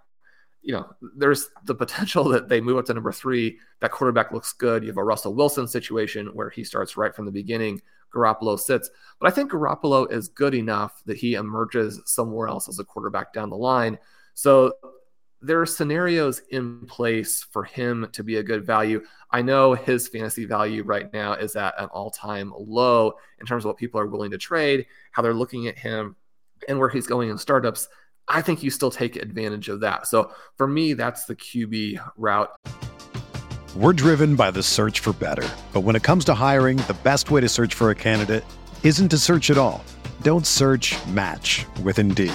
you 0.61 0.71
know, 0.71 0.87
there's 1.17 1.49
the 1.65 1.75
potential 1.75 2.23
that 2.29 2.47
they 2.47 2.61
move 2.61 2.77
up 2.77 2.85
to 2.85 2.93
number 2.93 3.11
three. 3.11 3.59
That 3.81 3.91
quarterback 3.91 4.31
looks 4.31 4.53
good. 4.53 4.83
You 4.83 4.87
have 4.87 4.97
a 4.97 5.03
Russell 5.03 5.35
Wilson 5.35 5.67
situation 5.67 6.27
where 6.27 6.49
he 6.49 6.63
starts 6.63 6.95
right 6.95 7.13
from 7.13 7.25
the 7.25 7.33
beginning. 7.33 7.81
Garoppolo 8.15 8.57
sits. 8.57 8.89
But 9.19 9.27
I 9.27 9.35
think 9.35 9.51
Garoppolo 9.51 10.09
is 10.09 10.29
good 10.29 10.55
enough 10.55 11.03
that 11.07 11.17
he 11.17 11.33
emerges 11.33 12.01
somewhere 12.05 12.47
else 12.47 12.69
as 12.69 12.79
a 12.79 12.85
quarterback 12.85 13.33
down 13.33 13.49
the 13.49 13.57
line. 13.57 13.99
So 14.33 14.71
there 15.41 15.59
are 15.59 15.65
scenarios 15.65 16.41
in 16.51 16.85
place 16.85 17.45
for 17.51 17.65
him 17.65 18.07
to 18.13 18.23
be 18.23 18.37
a 18.37 18.43
good 18.43 18.65
value. 18.65 19.03
I 19.31 19.41
know 19.41 19.73
his 19.73 20.07
fantasy 20.07 20.45
value 20.45 20.83
right 20.83 21.11
now 21.11 21.33
is 21.33 21.57
at 21.57 21.73
an 21.77 21.87
all 21.87 22.11
time 22.11 22.53
low 22.57 23.15
in 23.41 23.45
terms 23.45 23.65
of 23.65 23.67
what 23.67 23.77
people 23.77 23.99
are 23.99 24.07
willing 24.07 24.31
to 24.31 24.37
trade, 24.37 24.85
how 25.11 25.21
they're 25.21 25.33
looking 25.33 25.67
at 25.67 25.77
him, 25.77 26.15
and 26.67 26.79
where 26.79 26.89
he's 26.89 27.07
going 27.07 27.29
in 27.29 27.37
startups. 27.37 27.87
I 28.27 28.41
think 28.41 28.63
you 28.63 28.71
still 28.71 28.91
take 28.91 29.15
advantage 29.15 29.69
of 29.69 29.81
that. 29.81 30.07
So 30.07 30.31
for 30.57 30.67
me, 30.67 30.93
that's 30.93 31.25
the 31.25 31.35
QB 31.35 31.99
route. 32.17 32.49
We're 33.75 33.93
driven 33.93 34.35
by 34.35 34.51
the 34.51 34.63
search 34.63 35.01
for 35.01 35.13
better. 35.13 35.47
But 35.73 35.81
when 35.81 35.95
it 35.95 36.03
comes 36.03 36.23
to 36.25 36.33
hiring, 36.33 36.77
the 36.77 36.95
best 37.03 37.29
way 37.29 37.41
to 37.41 37.49
search 37.49 37.73
for 37.73 37.89
a 37.89 37.95
candidate 37.95 38.45
isn't 38.83 39.09
to 39.09 39.17
search 39.17 39.51
at 39.51 39.57
all. 39.57 39.83
Don't 40.21 40.47
search 40.47 40.95
match 41.07 41.65
with 41.83 41.99
Indeed. 41.99 42.33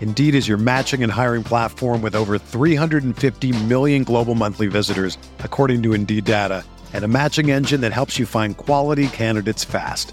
Indeed 0.00 0.36
is 0.36 0.46
your 0.46 0.58
matching 0.58 1.02
and 1.02 1.10
hiring 1.10 1.42
platform 1.42 2.02
with 2.02 2.14
over 2.14 2.38
350 2.38 3.64
million 3.64 4.04
global 4.04 4.36
monthly 4.36 4.68
visitors, 4.68 5.18
according 5.40 5.82
to 5.82 5.92
Indeed 5.92 6.24
data, 6.24 6.64
and 6.92 7.04
a 7.04 7.08
matching 7.08 7.50
engine 7.50 7.80
that 7.80 7.92
helps 7.92 8.16
you 8.16 8.24
find 8.24 8.56
quality 8.56 9.08
candidates 9.08 9.64
fast. 9.64 10.12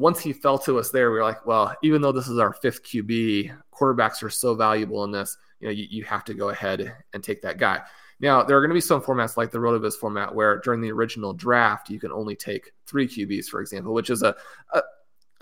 Once 0.00 0.18
he 0.18 0.32
fell 0.32 0.58
to 0.58 0.78
us 0.78 0.90
there, 0.90 1.10
we 1.10 1.18
were 1.18 1.22
like, 1.22 1.44
well, 1.44 1.76
even 1.82 2.00
though 2.00 2.10
this 2.10 2.26
is 2.26 2.38
our 2.38 2.54
fifth 2.54 2.82
QB, 2.82 3.54
quarterbacks 3.70 4.22
are 4.22 4.30
so 4.30 4.54
valuable 4.54 5.04
in 5.04 5.10
this, 5.10 5.36
you 5.60 5.68
know, 5.68 5.72
you, 5.72 5.86
you 5.90 6.04
have 6.04 6.24
to 6.24 6.32
go 6.32 6.48
ahead 6.48 6.94
and 7.12 7.22
take 7.22 7.42
that 7.42 7.58
guy. 7.58 7.82
Now, 8.18 8.42
there 8.42 8.56
are 8.56 8.60
going 8.62 8.70
to 8.70 8.74
be 8.74 8.80
some 8.80 9.02
formats 9.02 9.36
like 9.36 9.50
the 9.50 9.58
RotoViz 9.58 9.94
format 9.94 10.34
where 10.34 10.58
during 10.60 10.80
the 10.80 10.90
original 10.90 11.34
draft, 11.34 11.90
you 11.90 12.00
can 12.00 12.12
only 12.12 12.34
take 12.34 12.72
three 12.86 13.06
QBs, 13.06 13.46
for 13.46 13.60
example, 13.60 13.92
which 13.92 14.08
is 14.08 14.22
a, 14.22 14.34
a 14.72 14.82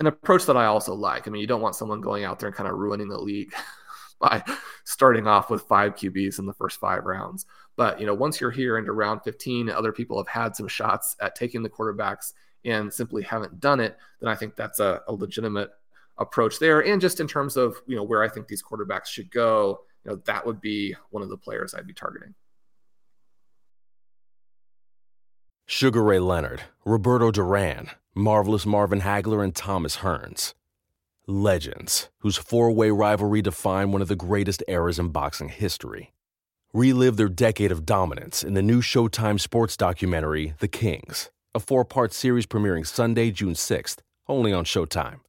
an 0.01 0.07
approach 0.07 0.45
that 0.45 0.57
I 0.57 0.65
also 0.65 0.93
like. 0.93 1.25
I 1.25 1.31
mean, 1.31 1.41
you 1.41 1.47
don't 1.47 1.61
want 1.61 1.75
someone 1.75 2.01
going 2.01 2.25
out 2.25 2.39
there 2.39 2.47
and 2.47 2.55
kind 2.55 2.69
of 2.69 2.77
ruining 2.77 3.07
the 3.07 3.17
league 3.17 3.53
by 4.19 4.43
starting 4.83 5.25
off 5.25 5.49
with 5.49 5.63
five 5.63 5.95
QBs 5.95 6.39
in 6.39 6.45
the 6.45 6.53
first 6.53 6.79
five 6.79 7.05
rounds. 7.05 7.45
But, 7.75 7.99
you 7.99 8.05
know, 8.05 8.13
once 8.13 8.41
you're 8.41 8.51
here 8.51 8.77
into 8.77 8.91
round 8.91 9.23
15, 9.23 9.69
other 9.69 9.93
people 9.93 10.17
have 10.17 10.27
had 10.27 10.55
some 10.55 10.67
shots 10.67 11.15
at 11.21 11.35
taking 11.35 11.63
the 11.63 11.69
quarterbacks 11.69 12.33
and 12.65 12.93
simply 12.93 13.23
haven't 13.23 13.59
done 13.59 13.79
it, 13.79 13.97
then 14.19 14.29
I 14.29 14.35
think 14.35 14.55
that's 14.55 14.79
a, 14.79 15.01
a 15.07 15.13
legitimate 15.13 15.71
approach 16.17 16.59
there. 16.59 16.81
And 16.81 17.01
just 17.01 17.19
in 17.19 17.27
terms 17.27 17.57
of 17.57 17.81
you 17.87 17.95
know 17.95 18.03
where 18.03 18.23
I 18.23 18.29
think 18.29 18.47
these 18.47 18.63
quarterbacks 18.63 19.07
should 19.07 19.31
go, 19.31 19.81
you 20.03 20.11
know 20.11 20.21
that 20.25 20.45
would 20.45 20.61
be 20.61 20.95
one 21.09 21.23
of 21.23 21.29
the 21.29 21.37
players 21.37 21.73
I'd 21.73 21.87
be 21.87 21.93
targeting. 21.93 22.35
Sugar 25.65 26.03
Ray 26.03 26.19
Leonard, 26.19 26.63
Roberto 26.83 27.31
Duran, 27.31 27.91
Marvelous 28.15 28.65
Marvin 28.65 29.01
Hagler, 29.01 29.43
and 29.43 29.55
Thomas 29.55 29.97
Hearns. 29.97 30.55
Legends, 31.27 32.09
whose 32.19 32.37
four 32.37 32.71
way 32.71 32.89
rivalry 32.89 33.43
defined 33.43 33.93
one 33.93 34.01
of 34.01 34.07
the 34.07 34.15
greatest 34.15 34.63
eras 34.67 34.97
in 34.97 35.09
boxing 35.09 35.49
history. 35.49 36.11
Relive 36.73 37.17
their 37.17 37.29
decade 37.29 37.71
of 37.71 37.85
dominance 37.85 38.43
in 38.43 38.55
the 38.55 38.63
new 38.63 38.81
Showtime 38.81 39.39
sports 39.39 39.77
documentary, 39.77 40.53
The 40.59 40.67
Kings 40.67 41.29
a 41.59 41.61
four 41.61 41.83
part 41.85 42.13
series 42.13 42.45
premiering 42.45 42.87
Sunday, 42.87 43.31
June 43.31 43.53
6th, 43.53 43.97
only 44.27 44.53
on 44.53 44.63
Showtime. 44.63 45.19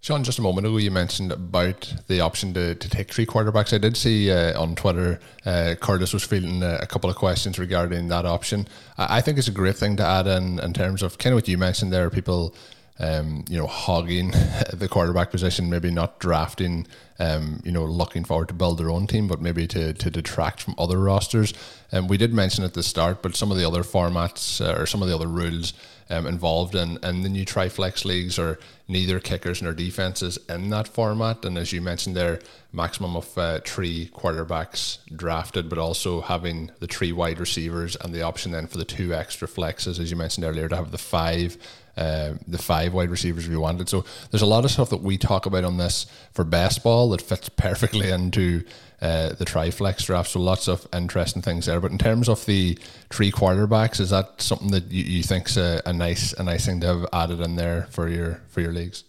Sean, 0.00 0.22
just 0.22 0.38
a 0.38 0.42
moment 0.42 0.66
ago, 0.66 0.76
you 0.76 0.90
mentioned 0.90 1.32
about 1.32 1.94
the 2.08 2.20
option 2.20 2.52
to, 2.52 2.74
to 2.74 2.90
take 2.90 3.10
three 3.10 3.24
quarterbacks. 3.24 3.72
I 3.72 3.78
did 3.78 3.96
see 3.96 4.30
uh, 4.30 4.60
on 4.60 4.74
Twitter, 4.74 5.18
uh, 5.46 5.76
Curtis 5.80 6.12
was 6.12 6.22
fielding 6.22 6.62
a, 6.62 6.80
a, 6.82 6.86
couple 6.86 7.08
of 7.08 7.16
questions 7.16 7.58
regarding 7.58 8.08
that 8.08 8.26
option. 8.26 8.68
I, 8.98 9.16
I 9.16 9.20
think 9.22 9.38
it's 9.38 9.48
a 9.48 9.52
great 9.52 9.76
thing 9.76 9.96
to 9.96 10.04
add 10.04 10.26
in 10.26 10.58
in 10.60 10.74
terms 10.74 11.02
of 11.02 11.16
kind 11.16 11.32
of 11.32 11.38
what 11.38 11.48
you 11.48 11.56
mentioned 11.56 11.90
there, 11.90 12.10
people 12.10 12.54
um, 12.98 13.44
you 13.48 13.58
know, 13.58 13.66
hogging 13.66 14.30
the 14.72 14.88
quarterback 14.88 15.30
position, 15.30 15.68
maybe 15.68 15.90
not 15.90 16.20
drafting, 16.20 16.86
um, 17.18 17.60
you 17.64 17.72
know, 17.72 17.84
looking 17.84 18.24
forward 18.24 18.48
to 18.48 18.54
build 18.54 18.78
their 18.78 18.90
own 18.90 19.06
team, 19.06 19.26
but 19.26 19.40
maybe 19.40 19.66
to, 19.66 19.92
to 19.94 20.10
detract 20.10 20.62
from 20.62 20.74
other 20.78 20.98
rosters. 20.98 21.52
And 21.90 22.04
um, 22.04 22.08
we 22.08 22.16
did 22.16 22.32
mention 22.32 22.64
at 22.64 22.74
the 22.74 22.82
start, 22.82 23.22
but 23.22 23.36
some 23.36 23.50
of 23.50 23.56
the 23.56 23.66
other 23.66 23.82
formats 23.82 24.64
uh, 24.64 24.80
or 24.80 24.86
some 24.86 25.02
of 25.02 25.08
the 25.08 25.14
other 25.14 25.26
rules 25.26 25.74
um, 26.10 26.26
involved 26.26 26.74
in, 26.74 26.98
in 27.02 27.22
the 27.22 27.28
new 27.28 27.44
Triflex 27.44 28.04
leagues 28.04 28.38
are 28.38 28.58
neither 28.88 29.18
kickers 29.18 29.62
nor 29.62 29.72
defenses 29.72 30.38
in 30.48 30.70
that 30.70 30.86
format. 30.86 31.44
And 31.44 31.56
as 31.56 31.72
you 31.72 31.80
mentioned 31.80 32.14
there, 32.14 32.40
maximum 32.72 33.16
of 33.16 33.38
uh, 33.38 33.60
three 33.64 34.10
quarterbacks 34.14 34.98
drafted, 35.16 35.68
but 35.68 35.78
also 35.78 36.20
having 36.20 36.70
the 36.80 36.86
three 36.86 37.12
wide 37.12 37.40
receivers 37.40 37.96
and 37.96 38.14
the 38.14 38.22
option 38.22 38.52
then 38.52 38.66
for 38.66 38.78
the 38.78 38.84
two 38.84 39.14
extra 39.14 39.48
flexes, 39.48 39.98
as 39.98 40.10
you 40.10 40.16
mentioned 40.16 40.44
earlier, 40.44 40.68
to 40.68 40.76
have 40.76 40.90
the 40.90 40.98
five 40.98 41.56
uh, 41.96 42.34
the 42.46 42.58
five 42.58 42.92
wide 42.92 43.10
receivers 43.10 43.48
we 43.48 43.56
wanted. 43.56 43.88
So 43.88 44.04
there's 44.30 44.42
a 44.42 44.46
lot 44.46 44.64
of 44.64 44.70
stuff 44.70 44.90
that 44.90 45.02
we 45.02 45.16
talk 45.16 45.46
about 45.46 45.64
on 45.64 45.76
this 45.76 46.06
for 46.32 46.44
best 46.44 46.82
ball 46.82 47.10
that 47.10 47.22
fits 47.22 47.48
perfectly 47.56 48.10
into 48.10 48.64
uh, 49.00 49.34
the 49.34 49.44
triflex 49.44 50.04
draft. 50.04 50.30
So 50.30 50.40
lots 50.40 50.68
of 50.68 50.86
interesting 50.92 51.42
things 51.42 51.66
there. 51.66 51.80
But 51.80 51.92
in 51.92 51.98
terms 51.98 52.28
of 52.28 52.44
the 52.46 52.78
three 53.10 53.30
quarterbacks, 53.30 54.00
is 54.00 54.10
that 54.10 54.40
something 54.40 54.70
that 54.70 54.90
you, 54.90 55.04
you 55.04 55.22
think's 55.22 55.56
a, 55.56 55.82
a 55.86 55.92
nice 55.92 56.32
a 56.32 56.42
nice 56.42 56.66
thing 56.66 56.80
to 56.80 56.86
have 56.86 57.06
added 57.12 57.40
in 57.40 57.56
there 57.56 57.86
for 57.90 58.08
your 58.08 58.42
for 58.48 58.60
your 58.60 58.72
leagues? 58.72 59.04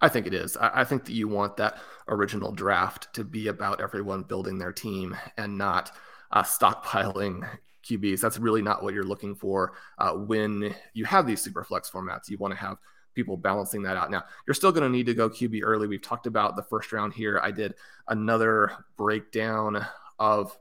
I 0.00 0.08
think 0.08 0.26
it 0.26 0.34
is. 0.34 0.56
I, 0.56 0.80
I 0.80 0.84
think 0.84 1.04
that 1.06 1.12
you 1.12 1.28
want 1.28 1.56
that 1.56 1.78
original 2.08 2.52
draft 2.52 3.12
to 3.14 3.24
be 3.24 3.48
about 3.48 3.80
everyone 3.80 4.22
building 4.22 4.58
their 4.58 4.72
team 4.72 5.16
and 5.36 5.58
not 5.58 5.90
uh, 6.30 6.42
stockpiling 6.42 7.48
QBs. 7.88 8.20
That's 8.20 8.38
really 8.38 8.62
not 8.62 8.82
what 8.82 8.94
you're 8.94 9.04
looking 9.04 9.34
for 9.34 9.72
uh, 9.98 10.12
when 10.12 10.74
you 10.94 11.04
have 11.04 11.26
these 11.26 11.40
super 11.40 11.64
flex 11.64 11.90
formats. 11.90 12.28
You 12.28 12.38
want 12.38 12.52
to 12.52 12.60
have 12.60 12.78
people 13.14 13.36
balancing 13.36 13.82
that 13.82 13.96
out. 13.96 14.10
Now, 14.10 14.24
you're 14.46 14.54
still 14.54 14.72
going 14.72 14.84
to 14.84 14.88
need 14.88 15.06
to 15.06 15.14
go 15.14 15.28
QB 15.28 15.60
early. 15.64 15.88
We've 15.88 16.02
talked 16.02 16.26
about 16.26 16.54
the 16.54 16.62
first 16.62 16.92
round 16.92 17.14
here. 17.14 17.40
I 17.42 17.50
did 17.50 17.74
another 18.08 18.72
breakdown 18.96 19.84
of 20.18 20.56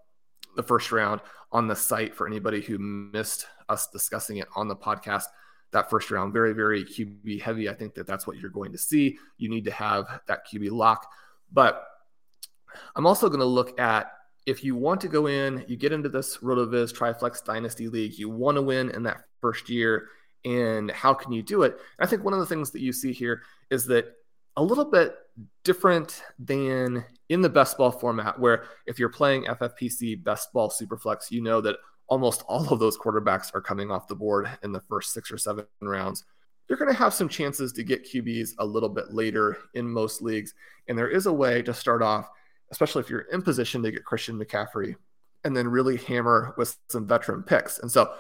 the 0.55 0.63
first 0.63 0.91
round 0.91 1.21
on 1.51 1.67
the 1.67 1.75
site 1.75 2.15
for 2.15 2.27
anybody 2.27 2.61
who 2.61 2.77
missed 2.77 3.45
us 3.69 3.87
discussing 3.87 4.37
it 4.37 4.47
on 4.55 4.67
the 4.67 4.75
podcast. 4.75 5.25
That 5.71 5.89
first 5.89 6.09
round, 6.09 6.31
very, 6.31 6.53
very 6.53 6.85
QB 6.85 7.41
heavy. 7.41 7.69
I 7.69 7.73
think 7.73 7.93
that 7.95 8.07
that's 8.07 8.25
what 8.25 8.37
you're 8.37 8.49
going 8.49 8.71
to 8.71 8.77
see. 8.77 9.17
You 9.37 9.49
need 9.49 9.65
to 9.65 9.71
have 9.71 10.21
that 10.27 10.47
QB 10.47 10.71
lock. 10.71 11.05
But 11.51 11.85
I'm 12.95 13.05
also 13.05 13.27
going 13.27 13.39
to 13.39 13.45
look 13.45 13.79
at 13.79 14.11
if 14.45 14.63
you 14.63 14.75
want 14.75 15.01
to 15.01 15.07
go 15.07 15.27
in, 15.27 15.65
you 15.67 15.75
get 15.75 15.91
into 15.91 16.09
this 16.09 16.37
RotoViz 16.37 16.93
Triflex 16.93 17.43
Dynasty 17.43 17.87
League, 17.87 18.17
you 18.17 18.29
want 18.29 18.55
to 18.55 18.61
win 18.61 18.91
in 18.91 19.03
that 19.03 19.23
first 19.41 19.69
year, 19.69 20.09
and 20.43 20.91
how 20.91 21.13
can 21.13 21.31
you 21.31 21.41
do 21.41 21.63
it? 21.63 21.77
I 21.99 22.05
think 22.05 22.23
one 22.23 22.33
of 22.33 22.39
the 22.39 22.45
things 22.45 22.69
that 22.71 22.81
you 22.81 22.93
see 22.93 23.11
here 23.11 23.41
is 23.71 23.85
that 23.87 24.13
a 24.57 24.63
little 24.63 24.85
bit 24.85 25.15
different 25.63 26.23
than 26.39 27.03
in 27.29 27.41
the 27.41 27.49
best 27.49 27.77
ball 27.77 27.91
format, 27.91 28.39
where 28.39 28.65
if 28.85 28.99
you're 28.99 29.09
playing 29.09 29.45
FFPC 29.45 30.23
best 30.23 30.53
ball 30.53 30.69
superflex, 30.69 31.31
you 31.31 31.41
know 31.41 31.59
that 31.61 31.77
almost 32.07 32.43
all 32.47 32.71
of 32.71 32.79
those 32.79 32.97
quarterbacks 32.97 33.53
are 33.55 33.61
coming 33.61 33.91
off 33.91 34.07
the 34.07 34.15
board 34.15 34.49
in 34.63 34.71
the 34.71 34.81
first 34.81 35.11
six 35.11 35.31
or 35.31 35.37
seven 35.37 35.65
rounds. 35.81 36.23
You're 36.69 36.77
going 36.77 36.91
to 36.91 36.97
have 36.97 37.13
some 37.13 37.29
chances 37.29 37.73
to 37.73 37.83
get 37.83 38.11
QBs 38.11 38.51
a 38.59 38.65
little 38.65 38.89
bit 38.89 39.13
later 39.13 39.57
in 39.73 39.89
most 39.89 40.21
leagues. 40.21 40.53
And 40.87 40.97
there 40.97 41.09
is 41.09 41.25
a 41.25 41.33
way 41.33 41.61
to 41.61 41.73
start 41.73 42.01
off 42.01 42.29
especially 42.71 43.01
if 43.01 43.09
you're 43.09 43.21
in 43.31 43.41
position 43.41 43.83
to 43.83 43.91
get 43.91 44.05
Christian 44.05 44.39
McCaffrey 44.39 44.95
and 45.43 45.55
then 45.55 45.67
really 45.67 45.97
hammer 45.97 46.53
with 46.57 46.77
some 46.89 47.07
veteran 47.07 47.43
picks. 47.43 47.79
And 47.79 47.91
so 47.91 48.13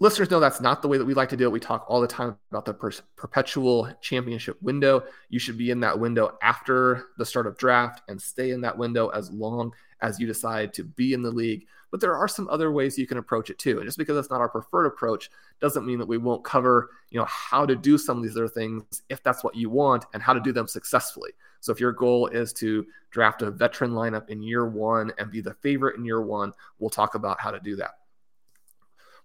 listeners 0.00 0.30
know 0.30 0.40
that's 0.40 0.60
not 0.60 0.82
the 0.82 0.88
way 0.88 0.98
that 0.98 1.04
we 1.04 1.14
like 1.14 1.30
to 1.30 1.36
do 1.36 1.44
it. 1.44 1.52
We 1.52 1.60
talk 1.60 1.86
all 1.88 2.00
the 2.00 2.06
time 2.06 2.36
about 2.50 2.64
the 2.64 2.74
per- 2.74 2.92
perpetual 3.16 3.88
championship 4.00 4.60
window. 4.62 5.04
You 5.30 5.38
should 5.38 5.56
be 5.56 5.70
in 5.70 5.80
that 5.80 5.98
window 5.98 6.36
after 6.42 7.06
the 7.18 7.24
start 7.24 7.46
of 7.46 7.56
draft 7.56 8.02
and 8.08 8.20
stay 8.20 8.50
in 8.50 8.60
that 8.62 8.76
window 8.76 9.08
as 9.08 9.30
long 9.30 9.72
as 10.02 10.20
you 10.20 10.26
decide 10.26 10.74
to 10.74 10.84
be 10.84 11.14
in 11.14 11.22
the 11.22 11.30
league. 11.30 11.66
But 11.90 12.00
there 12.00 12.16
are 12.16 12.28
some 12.28 12.48
other 12.50 12.72
ways 12.72 12.98
you 12.98 13.06
can 13.06 13.18
approach 13.18 13.50
it 13.50 13.58
too. 13.58 13.78
And 13.78 13.86
just 13.86 13.98
because 13.98 14.18
it's 14.18 14.30
not 14.30 14.40
our 14.40 14.48
preferred 14.48 14.86
approach 14.86 15.30
doesn't 15.60 15.86
mean 15.86 15.98
that 16.00 16.08
we 16.08 16.18
won't 16.18 16.44
cover, 16.44 16.90
you 17.10 17.18
know, 17.18 17.26
how 17.26 17.64
to 17.64 17.76
do 17.76 17.96
some 17.96 18.16
of 18.18 18.24
these 18.24 18.36
other 18.36 18.48
things 18.48 19.02
if 19.08 19.22
that's 19.22 19.44
what 19.44 19.54
you 19.54 19.70
want 19.70 20.04
and 20.12 20.22
how 20.22 20.32
to 20.32 20.40
do 20.40 20.52
them 20.52 20.66
successfully. 20.66 21.30
So 21.64 21.72
if 21.72 21.80
your 21.80 21.92
goal 21.92 22.26
is 22.26 22.52
to 22.54 22.86
draft 23.10 23.40
a 23.40 23.50
veteran 23.50 23.92
lineup 23.92 24.28
in 24.28 24.42
year 24.42 24.68
one 24.68 25.10
and 25.16 25.30
be 25.30 25.40
the 25.40 25.54
favorite 25.54 25.96
in 25.96 26.04
year 26.04 26.20
one, 26.20 26.52
we'll 26.78 26.90
talk 26.90 27.14
about 27.14 27.40
how 27.40 27.50
to 27.50 27.58
do 27.58 27.74
that. 27.76 27.92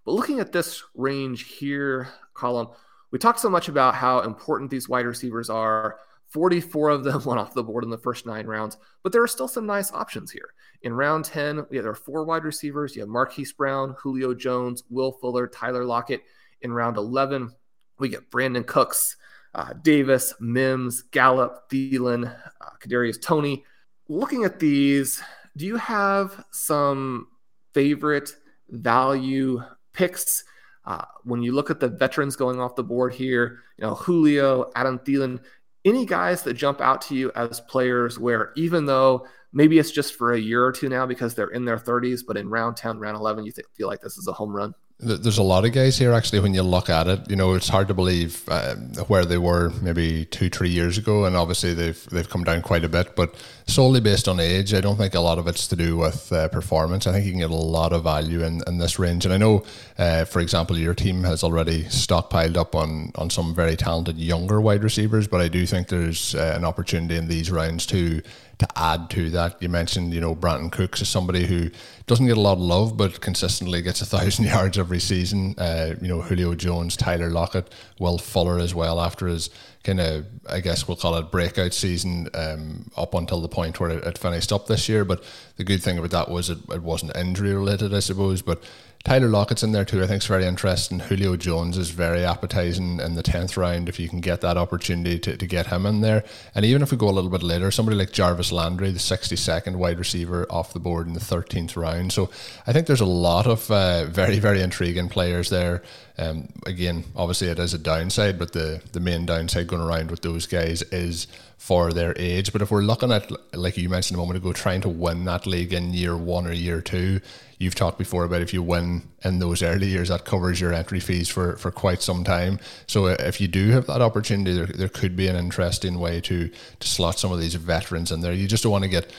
But 0.06 0.12
looking 0.12 0.40
at 0.40 0.50
this 0.50 0.82
range 0.94 1.52
here, 1.52 2.08
Colin, 2.32 2.68
we 3.10 3.18
talked 3.18 3.40
so 3.40 3.50
much 3.50 3.68
about 3.68 3.94
how 3.94 4.20
important 4.20 4.70
these 4.70 4.88
wide 4.88 5.04
receivers 5.04 5.50
are. 5.50 5.98
44 6.28 6.88
of 6.88 7.04
them 7.04 7.22
went 7.26 7.38
off 7.38 7.52
the 7.52 7.62
board 7.62 7.84
in 7.84 7.90
the 7.90 7.98
first 7.98 8.24
nine 8.24 8.46
rounds, 8.46 8.78
but 9.02 9.12
there 9.12 9.22
are 9.22 9.28
still 9.28 9.48
some 9.48 9.66
nice 9.66 9.92
options 9.92 10.30
here. 10.30 10.54
In 10.80 10.94
round 10.94 11.26
10, 11.26 11.66
we 11.68 11.76
have 11.76 11.84
there 11.84 11.92
are 11.92 11.94
four 11.94 12.24
wide 12.24 12.44
receivers. 12.44 12.96
You 12.96 13.02
have 13.02 13.10
Marquise 13.10 13.52
Brown, 13.52 13.94
Julio 13.98 14.32
Jones, 14.32 14.82
Will 14.88 15.12
Fuller, 15.12 15.46
Tyler 15.46 15.84
Lockett. 15.84 16.22
In 16.62 16.72
round 16.72 16.96
11, 16.96 17.54
we 17.98 18.08
get 18.08 18.30
Brandin 18.30 18.66
Cooks, 18.66 19.18
uh, 19.54 19.72
Davis, 19.82 20.34
Mims, 20.40 21.02
Gallup, 21.02 21.68
Thielen, 21.70 22.26
uh, 22.60 22.70
Kadarius 22.80 23.20
Toney. 23.20 23.64
Looking 24.08 24.44
at 24.44 24.58
these, 24.58 25.22
do 25.56 25.66
you 25.66 25.76
have 25.76 26.44
some 26.50 27.28
favorite 27.72 28.34
value 28.68 29.62
picks? 29.92 30.44
Uh, 30.84 31.04
when 31.24 31.42
you 31.42 31.52
look 31.52 31.70
at 31.70 31.80
the 31.80 31.88
veterans 31.88 32.36
going 32.36 32.60
off 32.60 32.74
the 32.74 32.82
board 32.82 33.12
here, 33.12 33.60
you 33.76 33.84
know 33.84 33.94
Julio, 33.94 34.70
Adam 34.74 34.98
Thielen, 35.00 35.40
any 35.84 36.06
guys 36.06 36.42
that 36.42 36.54
jump 36.54 36.80
out 36.80 37.00
to 37.02 37.14
you 37.14 37.30
as 37.34 37.60
players 37.60 38.18
where 38.18 38.52
even 38.56 38.86
though 38.86 39.26
maybe 39.52 39.78
it's 39.78 39.90
just 39.90 40.14
for 40.14 40.32
a 40.32 40.38
year 40.38 40.64
or 40.64 40.72
two 40.72 40.88
now 40.88 41.06
because 41.06 41.34
they're 41.34 41.48
in 41.48 41.64
their 41.64 41.78
30s, 41.78 42.22
but 42.26 42.36
in 42.36 42.48
round 42.48 42.76
10, 42.76 42.98
round 42.98 43.16
11, 43.16 43.44
you 43.44 43.52
th- 43.52 43.66
feel 43.74 43.88
like 43.88 44.00
this 44.00 44.16
is 44.16 44.26
a 44.26 44.32
home 44.32 44.54
run? 44.54 44.74
There's 45.02 45.38
a 45.38 45.42
lot 45.42 45.64
of 45.64 45.72
guys 45.72 45.96
here 45.96 46.12
actually. 46.12 46.40
When 46.40 46.52
you 46.52 46.62
look 46.62 46.90
at 46.90 47.06
it, 47.06 47.30
you 47.30 47.36
know 47.36 47.54
it's 47.54 47.68
hard 47.68 47.88
to 47.88 47.94
believe 47.94 48.46
uh, 48.48 48.74
where 49.08 49.24
they 49.24 49.38
were 49.38 49.70
maybe 49.80 50.26
two, 50.26 50.50
three 50.50 50.68
years 50.68 50.98
ago, 50.98 51.24
and 51.24 51.34
obviously 51.34 51.72
they've 51.72 52.04
they've 52.10 52.28
come 52.28 52.44
down 52.44 52.60
quite 52.60 52.84
a 52.84 52.88
bit. 52.88 53.16
But 53.16 53.34
solely 53.66 54.00
based 54.00 54.28
on 54.28 54.38
age, 54.38 54.74
I 54.74 54.82
don't 54.82 54.98
think 54.98 55.14
a 55.14 55.20
lot 55.20 55.38
of 55.38 55.46
it's 55.46 55.66
to 55.68 55.76
do 55.76 55.96
with 55.96 56.30
uh, 56.30 56.48
performance. 56.48 57.06
I 57.06 57.12
think 57.12 57.24
you 57.24 57.32
can 57.32 57.40
get 57.40 57.50
a 57.50 57.54
lot 57.54 57.94
of 57.94 58.04
value 58.04 58.44
in, 58.44 58.60
in 58.66 58.76
this 58.76 58.98
range. 58.98 59.24
And 59.24 59.32
I 59.32 59.38
know, 59.38 59.64
uh, 59.96 60.26
for 60.26 60.40
example, 60.40 60.76
your 60.76 60.94
team 60.94 61.24
has 61.24 61.42
already 61.42 61.84
stockpiled 61.84 62.58
up 62.58 62.74
on 62.74 63.12
on 63.14 63.30
some 63.30 63.54
very 63.54 63.76
talented 63.76 64.18
younger 64.18 64.60
wide 64.60 64.84
receivers, 64.84 65.26
but 65.26 65.40
I 65.40 65.48
do 65.48 65.64
think 65.64 65.88
there's 65.88 66.34
uh, 66.34 66.52
an 66.54 66.64
opportunity 66.66 67.16
in 67.16 67.26
these 67.26 67.50
rounds 67.50 67.86
to 67.86 68.20
to 68.60 68.68
add 68.76 69.10
to 69.10 69.30
that. 69.30 69.60
You 69.60 69.68
mentioned, 69.68 70.14
you 70.14 70.20
know, 70.20 70.34
Brandin 70.34 70.70
Cooks 70.70 71.02
is 71.02 71.08
somebody 71.08 71.46
who 71.46 71.70
doesn't 72.06 72.26
get 72.26 72.36
a 72.36 72.40
lot 72.40 72.54
of 72.54 72.60
love, 72.60 72.96
but 72.96 73.20
consistently 73.20 73.82
gets 73.82 74.00
a 74.00 74.06
thousand 74.06 74.44
yards 74.54 74.78
every 74.78 75.00
season. 75.00 75.54
Uh, 75.58 75.94
you 76.00 76.08
know, 76.08 76.20
Julio 76.20 76.54
Jones, 76.54 76.96
Tyler 76.96 77.30
Lockett, 77.30 77.72
Will 77.98 78.18
Fuller 78.18 78.58
as 78.58 78.74
well 78.74 79.00
after 79.00 79.26
his 79.26 79.50
kind 79.82 80.00
of, 80.00 80.26
I 80.48 80.60
guess 80.60 80.86
we'll 80.86 80.96
call 80.96 81.16
it 81.16 81.30
breakout 81.30 81.72
season 81.72 82.28
um, 82.34 82.90
up 82.96 83.14
until 83.14 83.40
the 83.40 83.48
point 83.48 83.80
where 83.80 83.90
it, 83.90 84.04
it, 84.04 84.18
finished 84.18 84.52
up 84.52 84.66
this 84.66 84.88
year. 84.88 85.04
But 85.04 85.24
the 85.56 85.64
good 85.64 85.82
thing 85.82 85.98
about 85.98 86.10
that 86.10 86.28
was 86.28 86.50
it, 86.50 86.58
it 86.70 86.82
wasn't 86.82 87.16
injury 87.16 87.54
related, 87.54 87.94
I 87.94 88.00
suppose. 88.00 88.42
But 88.42 88.62
Tyler 89.02 89.28
Lockett's 89.28 89.62
in 89.62 89.72
there 89.72 89.86
too. 89.86 90.02
I 90.02 90.06
think 90.06 90.18
it's 90.18 90.26
very 90.26 90.44
interesting. 90.44 91.00
Julio 91.00 91.34
Jones 91.34 91.78
is 91.78 91.88
very 91.88 92.22
appetizing 92.22 93.00
in 93.00 93.14
the 93.14 93.22
tenth 93.22 93.56
round 93.56 93.88
if 93.88 93.98
you 93.98 94.10
can 94.10 94.20
get 94.20 94.42
that 94.42 94.58
opportunity 94.58 95.18
to, 95.20 95.38
to 95.38 95.46
get 95.46 95.68
him 95.68 95.86
in 95.86 96.02
there. 96.02 96.22
And 96.54 96.66
even 96.66 96.82
if 96.82 96.90
we 96.92 96.98
go 96.98 97.08
a 97.08 97.10
little 97.10 97.30
bit 97.30 97.42
later, 97.42 97.70
somebody 97.70 97.96
like 97.96 98.12
Jarvis 98.12 98.52
Landry, 98.52 98.90
the 98.90 98.98
sixty 98.98 99.36
second 99.36 99.78
wide 99.78 99.98
receiver 99.98 100.46
off 100.50 100.74
the 100.74 100.80
board 100.80 101.06
in 101.06 101.14
the 101.14 101.20
thirteenth 101.20 101.78
round. 101.78 102.12
So 102.12 102.28
I 102.66 102.74
think 102.74 102.86
there's 102.86 103.00
a 103.00 103.06
lot 103.06 103.46
of 103.46 103.70
uh, 103.70 104.04
very 104.04 104.38
very 104.38 104.60
intriguing 104.60 105.08
players 105.08 105.48
there. 105.48 105.82
Um, 106.18 106.50
again, 106.66 107.04
obviously 107.16 107.48
it 107.48 107.58
is 107.58 107.72
a 107.72 107.78
downside, 107.78 108.38
but 108.38 108.52
the 108.52 108.82
the 108.92 109.00
main 109.00 109.24
downside 109.24 109.66
going 109.66 109.82
around 109.82 110.10
with 110.10 110.20
those 110.20 110.46
guys 110.46 110.82
is 110.92 111.26
for 111.56 111.92
their 111.94 112.12
age. 112.18 112.52
But 112.52 112.60
if 112.60 112.70
we're 112.70 112.82
looking 112.82 113.12
at, 113.12 113.30
like 113.54 113.78
you 113.78 113.88
mentioned 113.88 114.18
a 114.18 114.20
moment 114.20 114.36
ago, 114.36 114.52
trying 114.52 114.82
to 114.82 114.88
win 114.90 115.24
that 115.24 115.46
league 115.46 115.72
in 115.72 115.94
year 115.94 116.16
one 116.16 116.46
or 116.46 116.52
year 116.52 116.82
two, 116.82 117.20
you've 117.60 117.74
talked 117.74 117.98
before 117.98 118.24
about 118.24 118.40
if 118.40 118.54
you 118.54 118.62
win 118.62 119.02
in 119.22 119.38
those 119.38 119.62
early 119.62 119.86
years, 119.86 120.08
that 120.08 120.24
covers 120.24 120.60
your 120.60 120.72
entry 120.72 120.98
fees 120.98 121.28
for, 121.28 121.56
for 121.58 121.70
quite 121.70 122.00
some 122.02 122.24
time. 122.24 122.58
So 122.86 123.06
if 123.06 123.38
you 123.40 123.48
do 123.48 123.68
have 123.68 123.86
that 123.86 124.00
opportunity, 124.00 124.54
there, 124.54 124.66
there 124.66 124.88
could 124.88 125.14
be 125.14 125.28
an 125.28 125.36
interesting 125.36 126.00
way 126.00 126.20
to 126.22 126.48
to 126.48 126.88
slot 126.88 127.18
some 127.18 127.30
of 127.30 127.38
these 127.38 127.54
veterans 127.54 128.10
in 128.10 128.22
there. 128.22 128.32
You 128.32 128.48
just 128.48 128.62
don't 128.62 128.72
want 128.72 128.84
to 128.84 128.90
get 128.90 129.12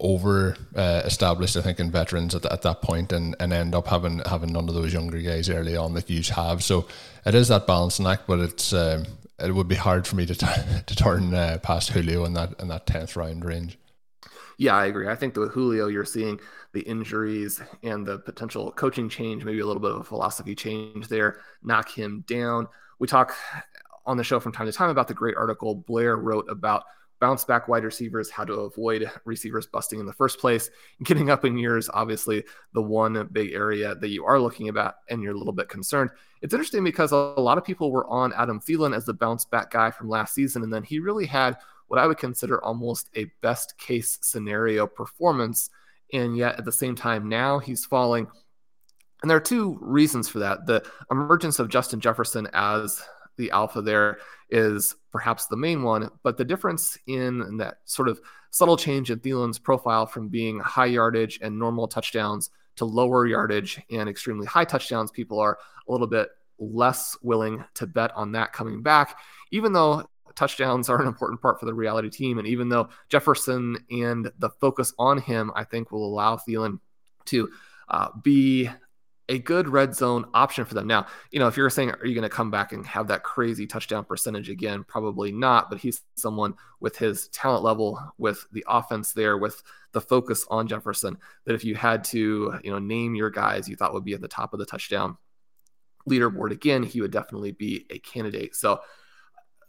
over 0.00 0.56
uh, 0.74 1.02
established, 1.04 1.56
I 1.56 1.62
think, 1.62 1.78
in 1.78 1.90
veterans 1.90 2.34
at, 2.34 2.44
at 2.46 2.62
that 2.62 2.82
point 2.82 3.12
and, 3.12 3.36
and 3.38 3.52
end 3.52 3.74
up 3.74 3.86
having 3.86 4.18
having 4.26 4.52
none 4.52 4.68
of 4.68 4.74
those 4.74 4.92
younger 4.92 5.20
guys 5.20 5.48
early 5.48 5.76
on 5.76 5.94
that 5.94 6.10
you 6.10 6.22
have. 6.34 6.64
So 6.64 6.88
it 7.24 7.36
is 7.36 7.48
that 7.48 7.68
balancing 7.68 8.06
act, 8.06 8.26
but 8.26 8.40
it's 8.40 8.72
um, 8.72 9.04
it 9.38 9.54
would 9.54 9.68
be 9.68 9.76
hard 9.76 10.08
for 10.08 10.16
me 10.16 10.26
to, 10.26 10.34
t- 10.34 10.46
to 10.86 10.96
turn 10.96 11.32
uh, 11.34 11.58
past 11.62 11.90
Julio 11.90 12.24
in 12.24 12.32
that 12.32 12.60
in 12.60 12.66
that 12.68 12.86
tenth 12.86 13.14
round 13.14 13.44
range. 13.44 13.78
Yeah, 14.60 14.76
I 14.76 14.84
agree. 14.84 15.08
I 15.08 15.14
think 15.16 15.34
with 15.38 15.52
Julio, 15.52 15.86
you're 15.86 16.04
seeing 16.04 16.38
the 16.74 16.82
injuries 16.82 17.62
and 17.82 18.06
the 18.06 18.18
potential 18.18 18.70
coaching 18.72 19.08
change, 19.08 19.42
maybe 19.42 19.60
a 19.60 19.66
little 19.66 19.80
bit 19.80 19.90
of 19.92 20.00
a 20.00 20.04
philosophy 20.04 20.54
change 20.54 21.08
there, 21.08 21.40
knock 21.62 21.88
him 21.88 22.24
down. 22.28 22.68
We 22.98 23.06
talk 23.06 23.34
on 24.04 24.18
the 24.18 24.22
show 24.22 24.38
from 24.38 24.52
time 24.52 24.66
to 24.66 24.72
time 24.72 24.90
about 24.90 25.08
the 25.08 25.14
great 25.14 25.34
article 25.38 25.76
Blair 25.76 26.16
wrote 26.16 26.44
about 26.50 26.84
bounce 27.20 27.42
back 27.42 27.68
wide 27.68 27.84
receivers, 27.84 28.28
how 28.28 28.44
to 28.44 28.52
avoid 28.52 29.10
receivers 29.24 29.66
busting 29.66 29.98
in 29.98 30.04
the 30.04 30.12
first 30.12 30.38
place. 30.38 30.68
Getting 31.04 31.30
up 31.30 31.46
in 31.46 31.56
years, 31.56 31.88
obviously, 31.94 32.44
the 32.74 32.82
one 32.82 33.30
big 33.32 33.52
area 33.54 33.94
that 33.94 34.08
you 34.08 34.26
are 34.26 34.38
looking 34.38 34.68
about 34.68 34.96
and 35.08 35.22
you're 35.22 35.32
a 35.34 35.38
little 35.38 35.54
bit 35.54 35.70
concerned. 35.70 36.10
It's 36.42 36.52
interesting 36.52 36.84
because 36.84 37.12
a 37.12 37.16
lot 37.16 37.56
of 37.56 37.64
people 37.64 37.90
were 37.90 38.06
on 38.08 38.34
Adam 38.34 38.60
Thielen 38.60 38.94
as 38.94 39.06
the 39.06 39.14
bounce 39.14 39.46
back 39.46 39.70
guy 39.70 39.90
from 39.90 40.10
last 40.10 40.34
season, 40.34 40.62
and 40.62 40.72
then 40.72 40.82
he 40.82 40.98
really 40.98 41.24
had 41.24 41.56
what 41.90 41.98
I 41.98 42.06
would 42.06 42.18
consider 42.18 42.62
almost 42.64 43.10
a 43.16 43.24
best 43.42 43.76
case 43.76 44.16
scenario 44.22 44.86
performance. 44.86 45.70
And 46.12 46.36
yet 46.36 46.56
at 46.56 46.64
the 46.64 46.70
same 46.70 46.94
time, 46.94 47.28
now 47.28 47.58
he's 47.58 47.84
falling. 47.84 48.28
And 49.22 49.28
there 49.28 49.36
are 49.36 49.40
two 49.40 49.76
reasons 49.80 50.28
for 50.28 50.38
that. 50.38 50.66
The 50.66 50.88
emergence 51.10 51.58
of 51.58 51.68
Justin 51.68 51.98
Jefferson 51.98 52.46
as 52.54 53.02
the 53.38 53.50
alpha 53.50 53.82
there 53.82 54.18
is 54.50 54.94
perhaps 55.10 55.46
the 55.46 55.56
main 55.56 55.82
one, 55.82 56.08
but 56.22 56.36
the 56.36 56.44
difference 56.44 56.96
in 57.08 57.56
that 57.56 57.78
sort 57.86 58.08
of 58.08 58.20
subtle 58.50 58.76
change 58.76 59.10
in 59.10 59.18
Thielen's 59.18 59.58
profile 59.58 60.06
from 60.06 60.28
being 60.28 60.60
high 60.60 60.86
yardage 60.86 61.40
and 61.42 61.58
normal 61.58 61.88
touchdowns 61.88 62.50
to 62.76 62.84
lower 62.84 63.26
yardage 63.26 63.80
and 63.90 64.08
extremely 64.08 64.46
high 64.46 64.64
touchdowns, 64.64 65.10
people 65.10 65.40
are 65.40 65.58
a 65.88 65.92
little 65.92 66.06
bit 66.06 66.28
less 66.60 67.16
willing 67.22 67.64
to 67.74 67.88
bet 67.88 68.12
on 68.14 68.30
that 68.32 68.52
coming 68.52 68.80
back, 68.80 69.18
even 69.50 69.72
though 69.72 70.08
touchdowns 70.34 70.88
are 70.88 71.00
an 71.00 71.08
important 71.08 71.40
part 71.40 71.58
for 71.58 71.66
the 71.66 71.74
reality 71.74 72.10
team. 72.10 72.38
And 72.38 72.46
even 72.46 72.68
though 72.68 72.88
Jefferson 73.08 73.78
and 73.90 74.30
the 74.38 74.50
focus 74.60 74.92
on 74.98 75.18
him, 75.18 75.50
I 75.54 75.64
think, 75.64 75.90
will 75.90 76.06
allow 76.06 76.36
Thielen 76.36 76.80
to 77.26 77.48
uh, 77.88 78.08
be 78.22 78.68
a 79.30 79.38
good 79.38 79.68
red 79.68 79.94
zone 79.94 80.24
option 80.34 80.64
for 80.64 80.74
them. 80.74 80.88
Now, 80.88 81.06
you 81.30 81.38
know, 81.38 81.46
if 81.46 81.56
you're 81.56 81.70
saying, 81.70 81.90
are 81.90 82.04
you 82.04 82.16
going 82.16 82.28
to 82.28 82.28
come 82.28 82.50
back 82.50 82.72
and 82.72 82.84
have 82.84 83.06
that 83.08 83.22
crazy 83.22 83.64
touchdown 83.64 84.04
percentage 84.04 84.50
again? 84.50 84.82
Probably 84.82 85.30
not, 85.30 85.70
but 85.70 85.78
he's 85.78 86.02
someone 86.16 86.54
with 86.80 86.98
his 86.98 87.28
talent 87.28 87.62
level, 87.62 88.00
with 88.18 88.44
the 88.50 88.64
offense 88.66 89.12
there, 89.12 89.38
with 89.38 89.62
the 89.92 90.00
focus 90.00 90.44
on 90.50 90.66
Jefferson, 90.66 91.16
that 91.46 91.54
if 91.54 91.64
you 91.64 91.76
had 91.76 92.02
to, 92.04 92.58
you 92.64 92.72
know, 92.72 92.80
name 92.80 93.14
your 93.14 93.30
guys 93.30 93.68
you 93.68 93.76
thought 93.76 93.94
would 93.94 94.04
be 94.04 94.14
at 94.14 94.20
the 94.20 94.28
top 94.28 94.52
of 94.52 94.58
the 94.58 94.66
touchdown 94.66 95.16
leaderboard 96.08 96.50
again, 96.50 96.82
he 96.82 97.00
would 97.00 97.12
definitely 97.12 97.52
be 97.52 97.86
a 97.90 98.00
candidate. 98.00 98.56
So, 98.56 98.80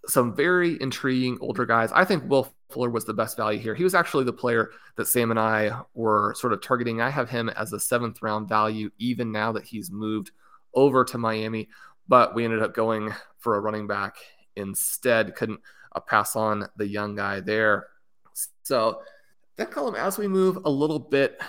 some 0.07 0.35
very 0.35 0.81
intriguing 0.81 1.37
older 1.41 1.65
guys. 1.65 1.91
I 1.91 2.05
think 2.05 2.29
Will 2.29 2.51
Fuller 2.69 2.89
was 2.89 3.05
the 3.05 3.13
best 3.13 3.37
value 3.37 3.59
here. 3.59 3.75
He 3.75 3.83
was 3.83 3.95
actually 3.95 4.23
the 4.23 4.33
player 4.33 4.71
that 4.95 5.07
Sam 5.07 5.31
and 5.31 5.39
I 5.39 5.81
were 5.93 6.33
sort 6.37 6.53
of 6.53 6.61
targeting. 6.61 7.01
I 7.01 7.09
have 7.09 7.29
him 7.29 7.49
as 7.49 7.73
a 7.73 7.79
seventh 7.79 8.21
round 8.21 8.49
value, 8.49 8.89
even 8.97 9.31
now 9.31 9.51
that 9.51 9.63
he's 9.63 9.91
moved 9.91 10.31
over 10.73 11.03
to 11.05 11.17
Miami. 11.17 11.69
But 12.07 12.33
we 12.33 12.45
ended 12.45 12.63
up 12.63 12.73
going 12.73 13.13
for 13.37 13.55
a 13.55 13.59
running 13.59 13.87
back 13.87 14.15
instead. 14.55 15.35
Couldn't 15.35 15.61
uh, 15.95 15.99
pass 15.99 16.35
on 16.35 16.67
the 16.77 16.87
young 16.87 17.15
guy 17.15 17.39
there. 17.39 17.87
So 18.63 19.01
that 19.57 19.71
Colin, 19.71 19.95
as 19.95 20.17
we 20.17 20.27
move 20.27 20.59
a 20.65 20.69
little 20.69 20.99
bit 20.99 21.39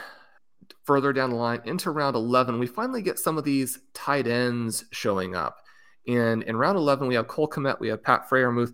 further 0.85 1.13
down 1.13 1.31
the 1.31 1.37
line 1.37 1.61
into 1.65 1.91
round 1.91 2.17
11, 2.17 2.59
we 2.59 2.67
finally 2.67 3.03
get 3.03 3.19
some 3.19 3.39
of 3.39 3.45
these 3.45 3.79
tight 3.95 4.27
ends 4.27 4.85
showing 4.91 5.35
up. 5.35 5.62
And 6.07 6.43
in 6.43 6.57
round 6.57 6.77
11, 6.77 7.07
we 7.07 7.15
have 7.15 7.29
Cole 7.29 7.49
Kmet, 7.49 7.79
we 7.81 7.89
have 7.89 8.03
Pat 8.03 8.29
Freiermuth, 8.29 8.73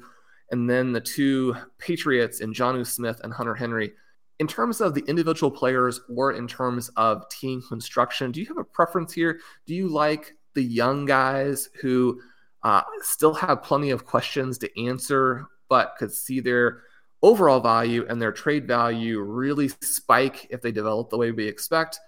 and 0.51 0.69
then 0.69 0.93
the 0.93 1.01
two 1.01 1.55
Patriots 1.79 2.41
in 2.41 2.53
Jonnu 2.53 2.87
Smith 2.87 3.21
and 3.23 3.33
Hunter 3.33 3.55
Henry. 3.55 3.93
In 4.39 4.47
terms 4.47 4.81
of 4.81 4.95
the 4.95 5.05
individual 5.07 5.51
players 5.51 6.01
or 6.15 6.33
in 6.33 6.47
terms 6.47 6.89
of 6.97 7.29
team 7.29 7.63
construction, 7.69 8.31
do 8.31 8.41
you 8.41 8.47
have 8.47 8.57
a 8.57 8.65
preference 8.65 9.13
here? 9.13 9.41
Do 9.67 9.75
you 9.75 9.89
like 9.89 10.37
the 10.55 10.63
young 10.63 11.05
guys 11.05 11.69
who 11.81 12.21
uh, 12.63 12.83
still 13.01 13.35
have 13.35 13.63
plenty 13.63 13.91
of 13.91 14.07
questions 14.07 14.59
to 14.59 14.85
answer, 14.87 15.47
but 15.69 15.95
could 15.99 16.13
see 16.13 16.41
their 16.41 16.83
overall 17.23 17.61
value 17.61 18.07
and 18.09 18.23
their 18.23 18.33
trade 18.33 18.67
value 18.67 19.21
really 19.21 19.69
spike 19.83 20.47
if 20.51 20.63
they 20.63 20.73
develop 20.73 21.11
the 21.11 21.19
way 21.19 21.33
we 21.33 21.47
expect? 21.47 21.99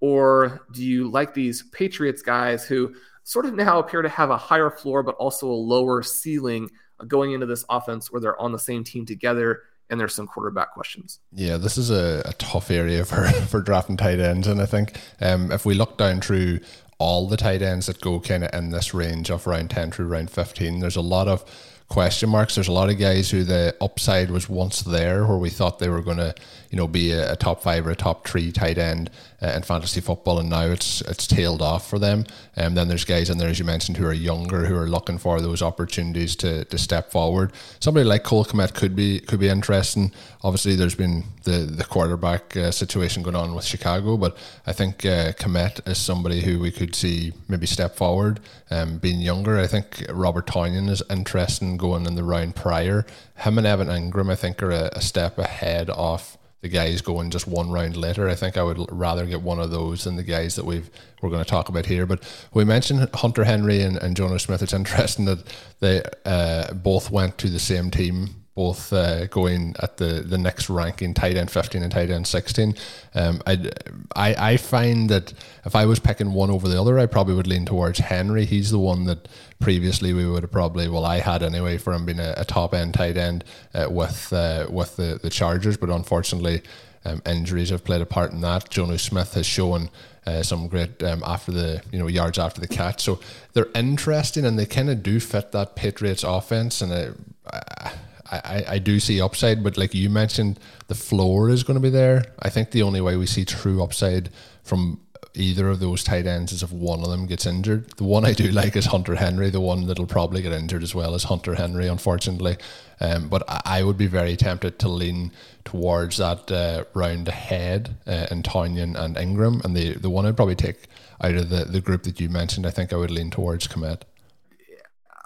Or 0.00 0.66
do 0.72 0.84
you 0.84 1.08
like 1.08 1.34
these 1.34 1.64
Patriots 1.72 2.22
guys 2.22 2.64
who 2.64 2.94
sort 3.30 3.46
of 3.46 3.54
now 3.54 3.78
appear 3.78 4.02
to 4.02 4.08
have 4.08 4.28
a 4.28 4.36
higher 4.36 4.70
floor, 4.70 5.04
but 5.04 5.14
also 5.14 5.48
a 5.48 5.52
lower 5.52 6.02
ceiling 6.02 6.68
going 7.06 7.30
into 7.30 7.46
this 7.46 7.64
offense 7.70 8.10
where 8.10 8.20
they're 8.20 8.40
on 8.40 8.50
the 8.50 8.58
same 8.58 8.82
team 8.82 9.06
together 9.06 9.62
and 9.88 10.00
there's 10.00 10.16
some 10.16 10.26
quarterback 10.26 10.72
questions. 10.72 11.20
Yeah, 11.32 11.56
this 11.56 11.78
is 11.78 11.90
a, 11.90 12.22
a 12.24 12.32
tough 12.34 12.72
area 12.72 13.04
for, 13.04 13.24
for 13.48 13.60
drafting 13.60 13.96
tight 13.96 14.18
ends. 14.18 14.48
And 14.48 14.60
I 14.60 14.66
think 14.66 15.00
um, 15.20 15.52
if 15.52 15.64
we 15.64 15.74
look 15.74 15.96
down 15.96 16.20
through 16.20 16.58
all 16.98 17.28
the 17.28 17.36
tight 17.36 17.62
ends 17.62 17.86
that 17.86 18.00
go 18.00 18.18
kind 18.18 18.42
of 18.42 18.52
in 18.52 18.70
this 18.70 18.92
range 18.92 19.30
of 19.30 19.46
round 19.46 19.70
10 19.70 19.92
through 19.92 20.08
round 20.08 20.32
15, 20.32 20.80
there's 20.80 20.96
a 20.96 21.00
lot 21.00 21.28
of 21.28 21.44
question 21.88 22.30
marks. 22.30 22.56
There's 22.56 22.66
a 22.66 22.72
lot 22.72 22.90
of 22.90 22.98
guys 22.98 23.30
who 23.30 23.44
the 23.44 23.76
upside 23.80 24.32
was 24.32 24.48
once 24.48 24.80
there, 24.80 25.24
where 25.24 25.38
we 25.38 25.50
thought 25.50 25.78
they 25.78 25.88
were 25.88 26.02
going 26.02 26.16
to, 26.16 26.34
you 26.70 26.76
know, 26.76 26.86
be 26.86 27.10
a, 27.10 27.32
a, 27.32 27.36
top 27.36 27.62
five 27.62 27.86
or 27.86 27.90
a 27.90 27.96
top 27.96 28.26
three 28.26 28.52
tight 28.52 28.78
end 28.78 29.10
uh, 29.42 29.48
in 29.48 29.62
fantasy 29.62 30.00
football, 30.00 30.38
and 30.38 30.48
now 30.48 30.66
it's 30.66 31.00
it's 31.02 31.26
tailed 31.26 31.60
off 31.60 31.88
for 31.88 31.98
them. 31.98 32.24
And 32.54 32.68
um, 32.68 32.74
then 32.74 32.88
there's 32.88 33.04
guys 33.04 33.28
in 33.28 33.38
there, 33.38 33.48
as 33.48 33.58
you 33.58 33.64
mentioned, 33.64 33.96
who 33.96 34.06
are 34.06 34.12
younger, 34.12 34.66
who 34.66 34.76
are 34.76 34.86
looking 34.86 35.18
for 35.18 35.40
those 35.40 35.62
opportunities 35.62 36.36
to, 36.36 36.64
to 36.66 36.78
step 36.78 37.10
forward. 37.10 37.52
Somebody 37.80 38.04
like 38.04 38.22
Cole 38.22 38.44
Kmet 38.44 38.74
could 38.74 38.94
be 38.94 39.18
could 39.18 39.40
be 39.40 39.48
interesting. 39.48 40.12
Obviously, 40.42 40.76
there's 40.76 40.94
been 40.94 41.24
the 41.42 41.58
the 41.58 41.84
quarterback 41.84 42.56
uh, 42.56 42.70
situation 42.70 43.24
going 43.24 43.36
on 43.36 43.54
with 43.54 43.64
Chicago, 43.64 44.16
but 44.16 44.36
I 44.64 44.72
think 44.72 45.04
uh, 45.04 45.32
Kmet 45.32 45.88
is 45.88 45.98
somebody 45.98 46.42
who 46.42 46.60
we 46.60 46.70
could 46.70 46.94
see 46.94 47.32
maybe 47.48 47.66
step 47.66 47.96
forward, 47.96 48.38
um, 48.70 48.98
being 48.98 49.20
younger. 49.20 49.58
I 49.58 49.66
think 49.66 50.04
Robert 50.08 50.46
Tonyan 50.46 50.88
is 50.88 51.02
interesting 51.10 51.76
going 51.76 52.06
in 52.06 52.14
the 52.14 52.22
round 52.22 52.54
prior. 52.54 53.04
Him 53.38 53.58
and 53.58 53.66
Evan 53.66 53.88
Engram, 53.88 54.30
I 54.30 54.36
think, 54.36 54.62
are 54.62 54.70
a, 54.70 54.90
a 54.92 55.00
step 55.00 55.36
ahead 55.36 55.90
of 55.90 56.36
the 56.60 56.68
guys 56.68 57.00
going 57.00 57.30
just 57.30 57.46
one 57.46 57.70
round 57.70 57.96
later. 57.96 58.28
I 58.28 58.34
think 58.34 58.56
I 58.56 58.62
would 58.62 58.86
rather 58.90 59.24
get 59.26 59.42
one 59.42 59.58
of 59.58 59.70
those 59.70 60.04
than 60.04 60.16
the 60.16 60.22
guys 60.22 60.56
that 60.56 60.64
we've 60.64 60.90
we're 61.22 61.30
going 61.30 61.44
to 61.44 61.48
talk 61.48 61.68
about 61.68 61.86
here. 61.86 62.06
But 62.06 62.22
we 62.52 62.64
mentioned 62.64 63.08
Hunter 63.14 63.44
Henry 63.44 63.82
and, 63.82 63.96
and 63.96 64.16
Jonnu 64.16 64.40
Smith. 64.40 64.62
It's 64.62 64.72
interesting 64.72 65.24
that 65.26 65.44
they 65.80 66.02
uh, 66.24 66.72
both 66.74 67.10
went 67.10 67.38
to 67.38 67.48
the 67.48 67.58
same 67.58 67.90
team 67.90 68.40
both 68.54 68.92
uh, 68.92 69.26
going 69.26 69.74
at 69.80 69.96
the, 69.96 70.24
the 70.26 70.36
next 70.36 70.68
ranking, 70.68 71.14
tight 71.14 71.36
end 71.36 71.50
15 71.50 71.82
and 71.82 71.90
tight 71.92 72.10
end 72.10 72.26
16. 72.26 72.74
Um, 73.14 73.40
I, 73.46 73.70
I, 74.14 74.52
I 74.52 74.56
find 74.56 75.08
that 75.08 75.32
if 75.64 75.74
I 75.74 75.86
was 75.86 75.98
picking 75.98 76.32
one 76.32 76.50
over 76.50 76.68
the 76.68 76.80
other, 76.80 76.98
I 76.98 77.06
probably 77.06 77.34
would 77.34 77.46
lean 77.46 77.66
towards 77.66 77.98
Henry. 77.98 78.44
He's 78.44 78.70
the 78.70 78.78
one 78.78 79.04
that 79.04 79.28
previously 79.58 80.12
we 80.12 80.26
would 80.26 80.42
have 80.42 80.52
probably, 80.52 80.88
well, 80.88 81.04
I 81.04 81.18
had 81.18 81.42
anyway, 81.42 81.78
for 81.78 81.92
him 81.92 82.06
being 82.06 82.20
a, 82.20 82.34
a 82.36 82.44
top 82.44 82.74
end 82.74 82.94
tight 82.94 83.16
end 83.16 83.44
uh, 83.74 83.86
with 83.90 84.32
uh, 84.32 84.66
with 84.70 84.96
the, 84.96 85.18
the 85.22 85.30
Chargers, 85.30 85.76
but 85.76 85.90
unfortunately, 85.90 86.62
um, 87.04 87.22
injuries 87.26 87.70
have 87.70 87.84
played 87.84 88.00
a 88.00 88.06
part 88.06 88.32
in 88.32 88.40
that. 88.40 88.70
Jonnu 88.70 88.98
Smith 88.98 89.34
has 89.34 89.46
shown 89.46 89.90
uh, 90.26 90.42
some 90.42 90.68
great 90.68 91.02
um, 91.02 91.22
after 91.24 91.52
the 91.52 91.82
you 91.92 91.98
know 91.98 92.06
yards 92.06 92.38
after 92.38 92.60
the 92.60 92.68
catch. 92.68 93.02
So 93.02 93.20
they're 93.52 93.70
interesting 93.74 94.44
and 94.44 94.58
they 94.58 94.66
kind 94.66 94.90
of 94.90 95.02
do 95.02 95.20
fit 95.20 95.52
that 95.52 95.76
Patriots 95.76 96.22
offense. 96.22 96.80
And 96.82 96.92
I, 96.92 97.92
I, 98.30 98.64
I 98.68 98.78
do 98.78 99.00
see 99.00 99.20
upside, 99.20 99.64
but 99.64 99.76
like 99.76 99.94
you 99.94 100.08
mentioned, 100.08 100.60
the 100.88 100.94
floor 100.94 101.50
is 101.50 101.64
going 101.64 101.74
to 101.76 101.80
be 101.80 101.90
there. 101.90 102.24
I 102.38 102.48
think 102.48 102.70
the 102.70 102.82
only 102.82 103.00
way 103.00 103.16
we 103.16 103.26
see 103.26 103.44
true 103.44 103.82
upside 103.82 104.30
from 104.62 105.00
either 105.34 105.68
of 105.68 105.80
those 105.80 106.02
tight 106.02 106.26
ends 106.26 106.52
is 106.52 106.62
if 106.62 106.72
one 106.72 107.00
of 107.00 107.10
them 107.10 107.26
gets 107.26 107.46
injured. 107.46 107.88
The 107.96 108.04
one 108.04 108.24
I 108.24 108.32
do 108.32 108.50
like 108.52 108.76
is 108.76 108.86
Hunter 108.86 109.14
Henry. 109.14 109.50
The 109.50 109.60
one 109.60 109.86
that'll 109.86 110.06
probably 110.06 110.42
get 110.42 110.52
injured 110.52 110.82
as 110.82 110.94
well 110.94 111.14
is 111.14 111.24
Hunter 111.24 111.54
Henry, 111.54 111.86
unfortunately. 111.86 112.56
Um, 113.00 113.28
but 113.28 113.42
I, 113.66 113.82
would 113.82 113.96
be 113.96 114.06
very 114.06 114.36
tempted 114.36 114.78
to 114.80 114.88
lean 114.88 115.32
towards 115.64 116.18
that 116.18 116.50
uh, 116.50 116.84
round 116.92 117.28
ahead 117.28 117.96
uh, 118.06 118.26
in 118.30 118.42
and 118.42 119.16
Engram. 119.16 119.64
And 119.64 119.74
the, 119.74 119.94
the 119.94 120.10
one 120.10 120.26
I'd 120.26 120.36
probably 120.36 120.54
take 120.54 120.84
out 121.22 121.34
of 121.34 121.48
the, 121.48 121.64
the 121.64 121.80
group 121.80 122.02
that 122.02 122.20
you 122.20 122.28
mentioned, 122.28 122.66
I 122.66 122.70
think 122.70 122.92
I 122.92 122.96
would 122.96 123.10
lean 123.10 123.30
towards 123.30 123.68
Kmet. 123.68 124.02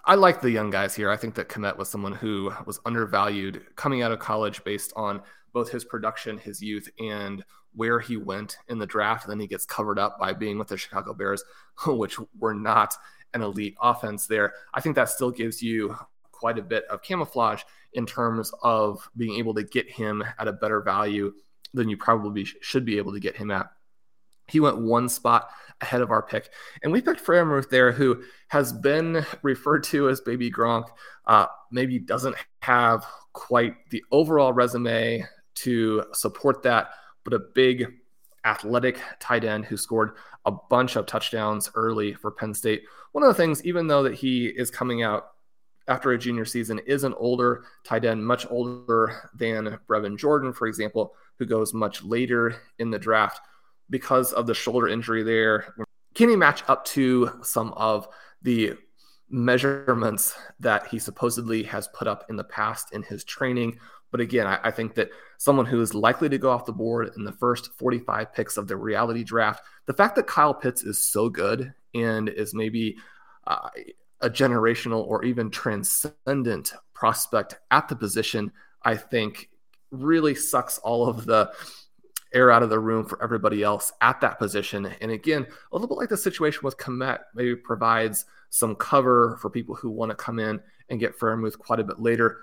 I 0.07 0.17
like 0.17 0.40
the 0.40 0.51
young 0.51 0.71
guys 0.71 0.95
here. 0.95 1.11
I 1.11 1.17
think 1.17 1.35
that 1.37 1.49
Kmet 1.49 1.79
was 1.79 1.88
someone 1.88 2.12
who 2.12 2.53
was 2.67 2.79
undervalued 2.85 3.64
coming 3.75 4.03
out 4.03 4.12
of 4.12 4.19
college 4.19 4.62
based 4.62 4.93
on 4.97 5.23
both 5.53 5.71
his 5.71 5.85
production, 5.85 6.37
his 6.37 6.61
youth, 6.61 6.88
and 6.99 7.43
where 7.74 8.00
he 8.00 8.16
went 8.16 8.56
in 8.68 8.78
the 8.78 8.87
draft. 8.87 9.24
And 9.24 9.30
then 9.32 9.40
he 9.40 9.46
gets 9.46 9.66
covered 9.66 9.98
up 9.98 10.18
by 10.18 10.32
being 10.32 10.58
with 10.58 10.68
the 10.68 10.76
Chicago 10.76 11.14
Bears, 11.14 11.44
which 11.87 12.18
were 12.38 12.54
not 12.54 12.94
an 13.32 13.42
elite 13.42 13.76
offense 13.80 14.26
there. 14.26 14.54
I 14.72 14.80
think 14.80 14.96
that 14.96 15.08
still 15.08 15.30
gives 15.30 15.62
you 15.62 15.96
quite 16.30 16.58
a 16.58 16.62
bit 16.62 16.84
of 16.90 17.02
camouflage 17.02 17.62
in 17.94 18.06
terms 18.06 18.52
of 18.62 19.08
being 19.16 19.38
able 19.38 19.54
to 19.54 19.62
get 19.62 19.90
him 19.90 20.22
at 20.38 20.48
a 20.48 20.52
better 20.52 20.80
value 20.82 21.32
than 21.72 21.88
you 21.88 21.96
probably 21.96 22.44
should 22.44 22.84
be 22.84 22.98
able 22.98 23.12
to 23.12 23.20
get 23.20 23.37
him 23.37 23.50
at. 23.50 23.70
He 24.46 24.60
went 24.60 24.78
one 24.78 25.08
spot 25.08 25.48
ahead 25.80 26.00
of 26.00 26.10
our 26.10 26.22
pick. 26.22 26.50
And 26.82 26.92
we 26.92 27.00
picked 27.00 27.24
Freiermuth 27.24 27.70
there, 27.70 27.92
who 27.92 28.22
has 28.48 28.72
been 28.72 29.24
referred 29.42 29.84
to 29.84 30.08
as 30.08 30.20
Baby 30.20 30.50
Gronk. 30.50 30.87
Uh, 31.26 31.46
maybe 31.70 31.98
doesn't 31.98 32.37
have 32.60 33.06
quite 33.32 33.74
the 33.90 34.04
overall 34.12 34.52
resume 34.52 35.24
to 35.56 36.04
support 36.12 36.62
that, 36.62 36.90
but 37.24 37.34
a 37.34 37.38
big 37.54 37.87
athletic 38.44 39.00
tight 39.18 39.44
end 39.44 39.64
who 39.64 39.76
scored 39.76 40.12
a 40.44 40.52
bunch 40.52 40.96
of 40.96 41.06
touchdowns 41.06 41.70
early 41.74 42.12
for 42.14 42.30
Penn 42.30 42.54
State. 42.54 42.84
One 43.12 43.24
of 43.24 43.28
the 43.28 43.42
things, 43.42 43.64
even 43.64 43.87
though 43.87 44.02
that 44.02 44.14
he 44.14 44.46
is 44.46 44.70
coming 44.70 45.02
out 45.02 45.28
after 45.88 46.12
a 46.12 46.18
junior 46.18 46.44
season 46.44 46.78
is 46.87 47.04
an 47.04 47.14
older 47.14 47.64
tight 47.84 48.04
end, 48.04 48.26
much 48.26 48.46
older 48.50 49.30
than 49.34 49.78
Brevin 49.88 50.18
Jordan, 50.18 50.52
for 50.52 50.66
example, 50.66 51.14
who 51.38 51.46
goes 51.46 51.74
much 51.74 52.02
later 52.02 52.56
in 52.78 52.90
the 52.90 52.98
draft 52.98 53.40
because 53.90 54.32
of 54.32 54.46
the 54.46 54.54
shoulder 54.54 54.88
injury 54.88 55.22
there. 55.22 55.74
Can 56.14 56.28
he 56.28 56.37
match 56.37 56.62
up 56.68 56.84
to 56.87 57.30
some 57.42 57.72
of 57.74 58.08
the 58.42 58.74
measurements 59.28 60.34
that 60.60 60.87
he 60.87 60.98
supposedly 60.98 61.62
has 61.64 61.88
put 61.88 62.06
up 62.06 62.24
in 62.28 62.37
the 62.37 62.44
past 62.44 62.92
in 62.92 63.02
his 63.02 63.24
training? 63.24 63.78
But 64.14 64.20
again, 64.20 64.46
I, 64.46 64.61
I 64.62 64.70
think 64.70 64.94
that 64.94 65.11
someone 65.38 65.66
who 65.66 65.81
is 65.81 65.92
likely 65.92 66.29
to 66.29 66.38
go 66.38 66.48
off 66.48 66.66
the 66.66 66.72
board 66.72 67.11
in 67.16 67.24
the 67.24 67.33
first 67.33 67.72
45 67.72 68.33
picks 68.33 68.57
of 68.57 68.68
the 68.68 68.77
reality 68.77 69.24
draft, 69.24 69.64
the 69.87 69.92
fact 69.92 70.14
that 70.14 70.29
Kyle 70.29 70.55
Pitts 70.55 70.85
is 70.85 71.00
so 71.00 71.29
good 71.29 71.74
and 71.96 72.29
is 72.29 72.55
maybe 72.55 72.96
uh, 73.48 73.70
a 74.20 74.31
generational 74.31 75.05
or 75.05 75.24
even 75.24 75.50
transcendent 75.50 76.74
prospect 76.92 77.59
at 77.72 77.88
the 77.88 77.96
position, 77.96 78.53
I 78.85 78.96
think 78.96 79.50
really 79.90 80.37
sucks 80.37 80.79
all 80.79 81.09
of 81.09 81.27
the 81.27 81.50
air 82.33 82.53
out 82.53 82.62
of 82.62 82.70
the 82.70 82.79
room 82.79 83.07
for 83.07 83.20
everybody 83.20 83.64
else 83.64 83.92
at 84.00 84.20
that 84.20 84.38
position. 84.38 84.94
And 85.00 85.11
again, 85.11 85.44
a 85.44 85.74
little 85.74 85.88
bit 85.88 85.98
like 85.98 86.09
the 86.09 86.16
situation 86.16 86.61
with 86.62 86.77
Kmet, 86.77 87.18
maybe 87.35 87.57
provides 87.57 88.27
some 88.50 88.77
cover 88.77 89.37
for 89.42 89.50
people 89.50 89.74
who 89.74 89.90
want 89.90 90.11
to 90.11 90.14
come 90.14 90.38
in 90.38 90.61
and 90.88 91.00
get 91.00 91.18
Freiermuth 91.18 91.59
quite 91.59 91.81
a 91.81 91.85
bit 91.85 91.98
later. 91.98 92.38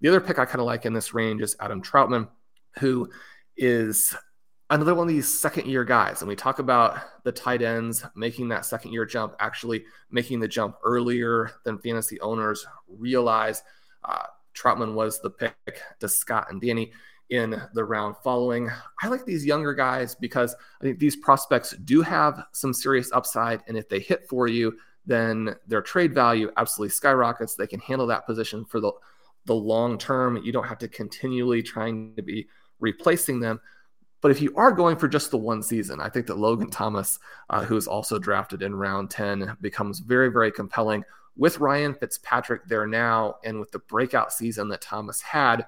The 0.00 0.08
other 0.08 0.20
pick 0.20 0.38
I 0.38 0.44
kind 0.44 0.60
of 0.60 0.66
like 0.66 0.84
in 0.84 0.92
this 0.92 1.14
range 1.14 1.42
is 1.42 1.56
Adam 1.60 1.82
Trautman, 1.82 2.28
who 2.78 3.08
is 3.56 4.14
another 4.70 4.94
one 4.94 5.08
of 5.08 5.14
these 5.14 5.26
second 5.26 5.66
year 5.66 5.84
guys. 5.84 6.20
And 6.20 6.28
we 6.28 6.36
talk 6.36 6.58
about 6.58 6.98
the 7.24 7.32
tight 7.32 7.62
ends 7.62 8.04
making 8.14 8.48
that 8.48 8.66
second 8.66 8.92
year 8.92 9.06
jump, 9.06 9.34
actually 9.40 9.84
making 10.10 10.40
the 10.40 10.48
jump 10.48 10.76
earlier 10.84 11.50
than 11.64 11.78
fantasy 11.78 12.20
owners 12.20 12.66
realize. 12.88 13.62
Uh, 14.04 14.26
Trautman 14.54 14.94
was 14.94 15.20
the 15.20 15.30
pick 15.30 15.80
to 16.00 16.08
Scott 16.08 16.48
and 16.50 16.60
Danny 16.60 16.92
in 17.30 17.60
the 17.74 17.84
round 17.84 18.16
following. 18.22 18.70
I 19.02 19.08
like 19.08 19.24
these 19.24 19.44
younger 19.44 19.74
guys 19.74 20.14
because 20.14 20.54
I 20.80 20.84
think 20.84 20.98
these 20.98 21.16
prospects 21.16 21.72
do 21.84 22.02
have 22.02 22.44
some 22.52 22.72
serious 22.72 23.10
upside. 23.12 23.62
And 23.66 23.76
if 23.76 23.88
they 23.88 24.00
hit 24.00 24.28
for 24.28 24.46
you, 24.46 24.76
then 25.04 25.54
their 25.66 25.82
trade 25.82 26.14
value 26.14 26.50
absolutely 26.56 26.94
skyrockets. 26.94 27.54
They 27.54 27.66
can 27.66 27.80
handle 27.80 28.06
that 28.08 28.26
position 28.26 28.64
for 28.64 28.80
the, 28.80 28.92
the 29.46 29.54
long 29.54 29.98
term. 29.98 30.36
You 30.42 30.52
don't 30.52 30.66
have 30.66 30.78
to 30.78 30.88
continually 30.88 31.62
trying 31.62 32.14
to 32.16 32.22
be 32.22 32.46
replacing 32.80 33.40
them. 33.40 33.60
But 34.20 34.30
if 34.30 34.40
you 34.40 34.54
are 34.56 34.72
going 34.72 34.96
for 34.96 35.08
just 35.08 35.30
the 35.30 35.38
one 35.38 35.62
season, 35.62 36.00
I 36.00 36.08
think 36.08 36.26
that 36.26 36.38
Logan 36.38 36.70
Thomas, 36.70 37.18
uh, 37.50 37.64
who 37.64 37.76
is 37.76 37.86
also 37.86 38.18
drafted 38.18 38.62
in 38.62 38.74
round 38.74 39.10
10, 39.10 39.56
becomes 39.60 40.00
very, 40.00 40.30
very 40.30 40.50
compelling. 40.50 41.04
With 41.36 41.60
Ryan 41.60 41.94
Fitzpatrick 41.94 42.66
there 42.66 42.86
now, 42.86 43.36
and 43.44 43.60
with 43.60 43.70
the 43.70 43.78
breakout 43.78 44.32
season 44.32 44.68
that 44.68 44.80
Thomas 44.80 45.20
had, 45.20 45.66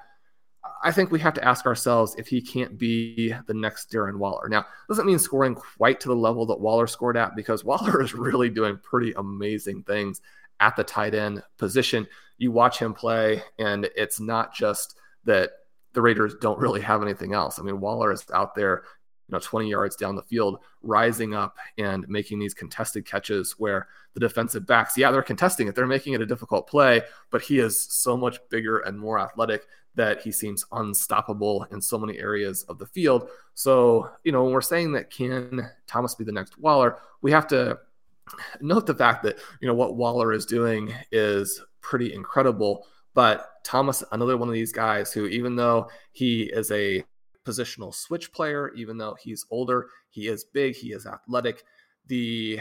I 0.83 0.93
think 0.93 1.11
we 1.11 1.21
have 1.21 1.35
to 1.35 1.45
ask 1.45 1.67
ourselves 1.67 2.15
if 2.17 2.27
he 2.27 2.41
can't 2.41 2.79
be 2.79 3.35
the 3.47 3.55
next 3.55 3.93
Darren 3.93 4.17
Waller. 4.17 4.49
Now, 4.49 4.65
doesn't 4.89 5.07
mean 5.07 5.19
scoring 5.19 5.55
quite 5.55 6.01
to 6.01 6.09
the 6.09 6.17
level 6.17 6.47
that 6.47 6.61
Waller 6.61 6.87
scored 6.87 7.17
at 7.17 7.37
because 7.37 7.65
Waller 7.67 8.03
is 8.03 8.15
really 8.15 8.49
doing 8.49 8.79
pretty 8.83 9.13
amazing 9.13 9.83
things 9.83 10.21
at 10.61 10.77
the 10.77 10.85
tight 10.85 11.15
end 11.15 11.43
position. 11.59 12.07
You 12.39 12.53
watch 12.53 12.79
him 12.79 12.95
play, 12.95 13.43
and 13.59 13.89
it's 13.97 14.21
not 14.21 14.55
just 14.55 14.97
that 15.25 15.51
the 15.93 16.03
Raiders 16.03 16.35
don't 16.41 16.59
really 16.59 16.81
have 16.81 17.03
anything 17.03 17.35
else. 17.35 17.59
I 17.59 17.63
mean, 17.63 17.81
Waller 17.81 18.13
is 18.13 18.25
out 18.33 18.55
there, 18.55 18.83
you 19.29 19.33
know, 19.33 19.41
20 19.41 19.69
yards 19.69 19.97
down 19.97 20.15
the 20.15 20.23
field, 20.23 20.61
rising 20.83 21.35
up 21.35 21.57
and 21.77 22.09
making 22.09 22.39
these 22.39 22.55
contested 22.55 23.05
catches 23.05 23.53
where 23.59 23.89
the 24.15 24.21
defensive 24.21 24.67
backs, 24.67 24.97
yeah, 24.97 25.11
they're 25.11 25.23
contesting 25.23 25.69
it, 25.69 25.75
they're 25.75 25.87
making 25.87 26.13
it 26.13 26.21
a 26.21 26.27
difficult 26.27 26.69
play, 26.69 27.03
but 27.31 27.43
he 27.43 27.59
is 27.59 27.83
so 27.83 28.17
much 28.17 28.39
bigger 28.49 28.79
and 28.81 28.99
more 28.99 29.19
athletic 29.19 29.67
that 29.95 30.23
he 30.23 30.31
seems 30.31 30.65
unstoppable 30.73 31.67
in 31.73 31.81
so 31.81 31.99
many 31.99 32.19
areas 32.19 32.63
of 32.65 32.79
the 32.79 32.87
field. 32.87 33.29
So, 33.55 34.09
you 34.23 34.31
know, 34.31 34.45
when 34.45 34.53
we're 34.53 34.61
saying 34.61 34.93
that 34.93 35.11
can 35.11 35.69
Thomas 35.87 36.15
be 36.15 36.25
the 36.25 36.33
next 36.33 36.57
Waller, 36.59 36.99
we 37.21 37.33
have 37.33 37.49
to 37.49 37.79
note 38.61 38.87
the 38.87 38.95
fact 38.95 39.23
that, 39.25 39.39
you 39.61 39.69
know, 39.69 39.75
what 39.75 39.97
Waller 39.97 40.33
is 40.33 40.47
doing 40.47 40.93
is 41.13 41.61
pretty 41.81 42.13
incredible. 42.13 42.87
But 43.15 43.49
Thomas, 43.65 44.05
another 44.13 44.37
one 44.37 44.49
of 44.49 44.55
these 44.55 44.73
guys 44.73 45.13
who, 45.13 45.27
even 45.27 45.57
though 45.57 45.91
he 46.13 46.45
is 46.45 46.71
a 46.71 47.05
positional 47.47 47.95
switch 47.95 48.33
player, 48.33 48.73
even 48.75 48.99
though 48.99 49.17
he's 49.21 49.45
older, 49.51 49.89
he 50.11 50.29
is 50.29 50.45
big, 50.45 50.77
he 50.77 50.93
is 50.93 51.07
athletic. 51.07 51.65
The 52.07 52.61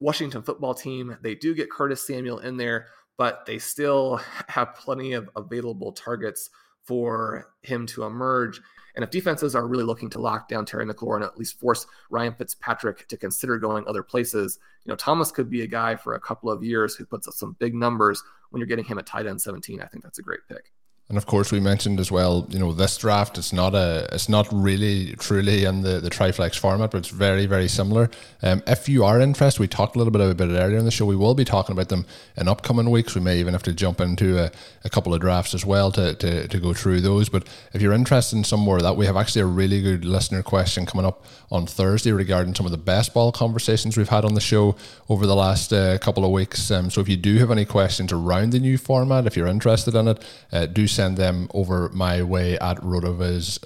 Washington 0.00 0.42
football 0.42 0.74
team, 0.74 1.16
they 1.22 1.34
do 1.34 1.54
get 1.54 1.70
Curtis 1.70 2.06
Samuel 2.06 2.38
in 2.38 2.56
there, 2.56 2.86
but 3.16 3.46
they 3.46 3.58
still 3.58 4.20
have 4.48 4.74
plenty 4.74 5.12
of 5.12 5.28
available 5.36 5.92
targets 5.92 6.50
for 6.82 7.46
him 7.62 7.86
to 7.86 8.04
emerge. 8.04 8.60
And 8.94 9.02
if 9.02 9.10
defenses 9.10 9.54
are 9.54 9.66
really 9.66 9.84
looking 9.84 10.10
to 10.10 10.20
lock 10.20 10.48
down 10.48 10.64
Terry 10.64 10.86
McLaurin, 10.86 11.24
at 11.24 11.36
least 11.36 11.58
force 11.58 11.86
Ryan 12.10 12.34
Fitzpatrick 12.34 13.08
to 13.08 13.16
consider 13.16 13.58
going 13.58 13.84
other 13.86 14.02
places, 14.02 14.58
you 14.84 14.90
know, 14.90 14.96
Thomas 14.96 15.32
could 15.32 15.50
be 15.50 15.62
a 15.62 15.66
guy 15.66 15.96
for 15.96 16.14
a 16.14 16.20
couple 16.20 16.50
of 16.50 16.62
years 16.62 16.94
who 16.94 17.04
puts 17.04 17.26
up 17.26 17.34
some 17.34 17.56
big 17.58 17.74
numbers 17.74 18.22
when 18.50 18.60
you're 18.60 18.68
getting 18.68 18.84
him 18.84 18.98
at 18.98 19.06
tight 19.06 19.26
end 19.26 19.40
17. 19.40 19.80
I 19.80 19.86
think 19.86 20.04
that's 20.04 20.18
a 20.18 20.22
great 20.22 20.40
pick. 20.48 20.72
And 21.10 21.18
of 21.18 21.26
course, 21.26 21.52
we 21.52 21.60
mentioned 21.60 22.00
as 22.00 22.10
well, 22.10 22.46
you 22.48 22.58
know, 22.58 22.72
this 22.72 22.96
draft 22.96 23.36
it's 23.36 23.52
not 23.52 23.74
a 23.74 24.08
it's 24.10 24.30
not 24.30 24.48
really 24.50 25.14
truly 25.16 25.64
in 25.66 25.82
the 25.82 26.00
the 26.00 26.08
triflex 26.08 26.56
format, 26.56 26.90
but 26.92 26.98
it's 26.98 27.10
very 27.10 27.44
very 27.44 27.68
similar. 27.68 28.08
Um, 28.42 28.62
if 28.66 28.88
you 28.88 29.04
are 29.04 29.20
interested, 29.20 29.60
we 29.60 29.68
talked 29.68 29.96
a 29.96 29.98
little 29.98 30.10
bit 30.10 30.22
about 30.22 30.48
it 30.48 30.58
earlier 30.58 30.78
in 30.78 30.86
the 30.86 30.90
show. 30.90 31.04
We 31.04 31.14
will 31.14 31.34
be 31.34 31.44
talking 31.44 31.74
about 31.74 31.90
them 31.90 32.06
in 32.38 32.48
upcoming 32.48 32.90
weeks. 32.90 33.14
We 33.14 33.20
may 33.20 33.38
even 33.38 33.52
have 33.52 33.62
to 33.64 33.74
jump 33.74 34.00
into 34.00 34.42
a, 34.42 34.50
a 34.82 34.88
couple 34.88 35.12
of 35.12 35.20
drafts 35.20 35.52
as 35.52 35.66
well 35.66 35.92
to, 35.92 36.14
to 36.14 36.48
to 36.48 36.58
go 36.58 36.72
through 36.72 37.02
those. 37.02 37.28
But 37.28 37.46
if 37.74 37.82
you're 37.82 37.92
interested 37.92 38.36
in 38.36 38.44
some 38.44 38.60
more 38.60 38.78
of 38.78 38.82
that, 38.84 38.96
we 38.96 39.04
have 39.04 39.16
actually 39.16 39.42
a 39.42 39.46
really 39.46 39.82
good 39.82 40.06
listener 40.06 40.42
question 40.42 40.86
coming 40.86 41.04
up 41.04 41.22
on 41.50 41.66
Thursday 41.66 42.12
regarding 42.12 42.54
some 42.54 42.64
of 42.64 42.72
the 42.72 42.78
best 42.78 43.12
ball 43.12 43.30
conversations 43.30 43.98
we've 43.98 44.08
had 44.08 44.24
on 44.24 44.32
the 44.32 44.40
show 44.40 44.74
over 45.10 45.26
the 45.26 45.36
last 45.36 45.70
uh, 45.70 45.98
couple 45.98 46.24
of 46.24 46.30
weeks. 46.30 46.70
Um, 46.70 46.88
so 46.88 47.02
if 47.02 47.10
you 47.10 47.18
do 47.18 47.36
have 47.36 47.50
any 47.50 47.66
questions 47.66 48.10
around 48.10 48.52
the 48.52 48.58
new 48.58 48.78
format, 48.78 49.26
if 49.26 49.36
you're 49.36 49.46
interested 49.46 49.94
in 49.94 50.08
it, 50.08 50.24
uh, 50.50 50.64
do 50.64 50.88
send 50.94 51.16
them 51.16 51.48
over 51.52 51.88
my 51.90 52.22
way 52.22 52.58
at 52.58 52.78
rotoviz 52.78 53.58